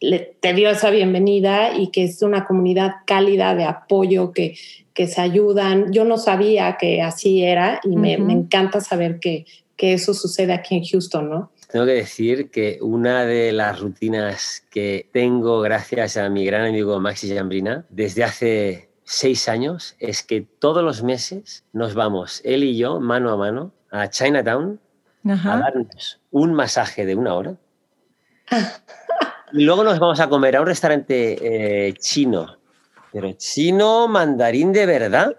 [0.00, 4.56] le- te dio esa bienvenida y que es una comunidad cálida de apoyo, que,
[4.92, 5.90] que se ayudan.
[5.90, 9.46] Yo no sabía que así era y me encanta saber que,
[9.76, 11.52] que eso sucede aquí en Houston, ¿no?
[11.70, 16.98] Tengo que decir que una de las rutinas que tengo gracias a mi gran amigo
[17.00, 22.76] Maxi Jambrina desde hace seis años es que todos los meses nos vamos, él y
[22.76, 24.80] yo, mano a mano, a Chinatown
[25.28, 25.58] a Ajá.
[25.58, 27.56] darnos un masaje de una hora.
[29.52, 32.58] Y luego nos vamos a comer a un restaurante eh, chino
[33.12, 35.36] Pero chino mandarín de verdad.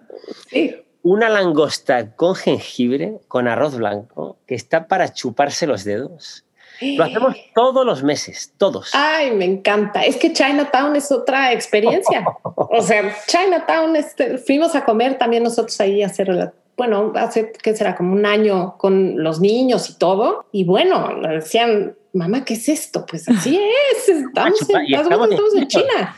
[0.50, 0.76] Sí.
[1.04, 6.43] Una langosta con jengibre, con arroz blanco, que está para chuparse los dedos.
[6.82, 8.91] Lo hacemos todos los meses, todos.
[8.93, 10.02] Ay, me encanta.
[10.02, 12.26] Es que Chinatown es otra experiencia.
[12.43, 17.76] O sea, Chinatown, este, fuimos a comer también nosotros ahí a hacer, bueno, hace que
[17.76, 20.45] será como un año con los niños y todo.
[20.52, 23.06] Y bueno, decían, mamá, ¿qué es esto?
[23.06, 23.60] Pues así
[23.91, 24.10] es.
[24.10, 26.16] Estamos, en, estamos, en, China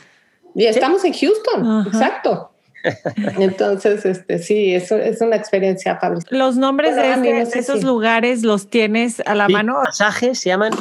[0.54, 1.86] y estamos en Houston.
[1.86, 2.50] Exacto.
[3.38, 6.20] Entonces, este, sí, eso es una experiencia padre.
[6.30, 9.80] Los nombres de, este, esos lugares los tienes a la mano.
[9.84, 10.72] Masajes se llaman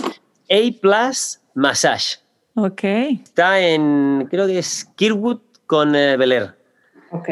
[0.50, 2.18] A Plus Massage.
[2.56, 2.84] Ok.
[2.84, 6.56] Está en, creo que es Kirwood con eh, Bel Air.
[7.12, 7.30] Ok.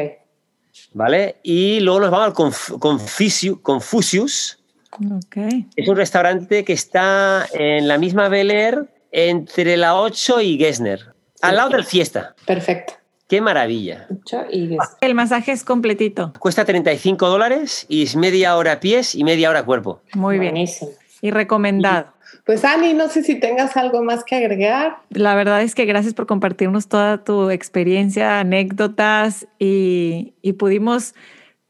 [0.93, 1.37] ¿Vale?
[1.43, 3.59] Y luego nos vamos al Confucius.
[3.61, 4.59] Confucius.
[4.91, 5.37] Ok.
[5.75, 11.13] Es un restaurante que está en la misma Bel Air entre la 8 y Gessner,
[11.41, 12.35] al lado del Fiesta.
[12.45, 12.93] Perfecto.
[13.27, 14.07] ¡Qué maravilla!
[15.01, 16.31] El masaje es completito.
[16.39, 20.01] Cuesta 35 dólares y es media hora pies y media hora cuerpo.
[20.13, 20.55] Muy bien.
[21.21, 22.13] Y recomendado.
[22.45, 24.99] Pues Ani, no sé si tengas algo más que agregar.
[25.09, 31.13] La verdad es que gracias por compartirnos toda tu experiencia, anécdotas y, y pudimos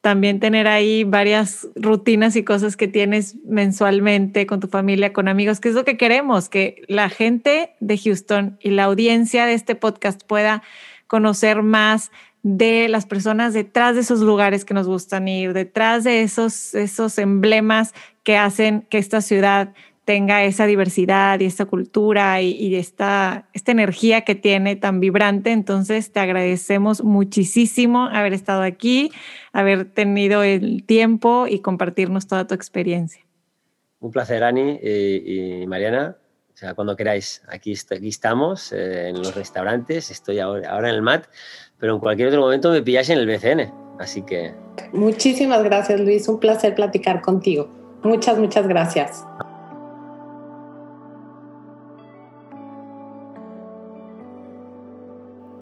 [0.01, 5.60] también tener ahí varias rutinas y cosas que tienes mensualmente con tu familia, con amigos,
[5.60, 9.74] que es lo que queremos, que la gente de Houston y la audiencia de este
[9.74, 10.62] podcast pueda
[11.08, 12.12] conocer más
[12.43, 17.18] de las personas detrás de esos lugares que nos gustan ir, detrás de esos, esos
[17.18, 17.93] emblemas
[18.24, 19.74] que hacen que esta ciudad
[20.05, 25.51] tenga esa diversidad y esta cultura y, esta, esta energía que tiene tan vibrante.
[25.51, 29.12] Entonces, te agradecemos muchísimo haber estado aquí,
[29.51, 33.22] haber tenido el tiempo y compartirnos toda tu experiencia.
[33.99, 36.16] Un placer, Ani y Mariana.
[36.58, 40.95] O sea, cuando queráis, aquí, aquí estamos, eh, en los restaurantes, estoy ahora, ahora en
[40.95, 41.26] el MAT,
[41.78, 44.55] pero en cualquier otro momento me pilláis en el BCN, así que...
[44.91, 47.70] Muchísimas gracias, Luis, un placer platicar contigo.
[48.01, 49.24] Muchas, muchas gracias.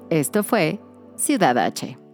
[0.09, 0.79] Esto fue
[1.17, 2.04] Ciudad H.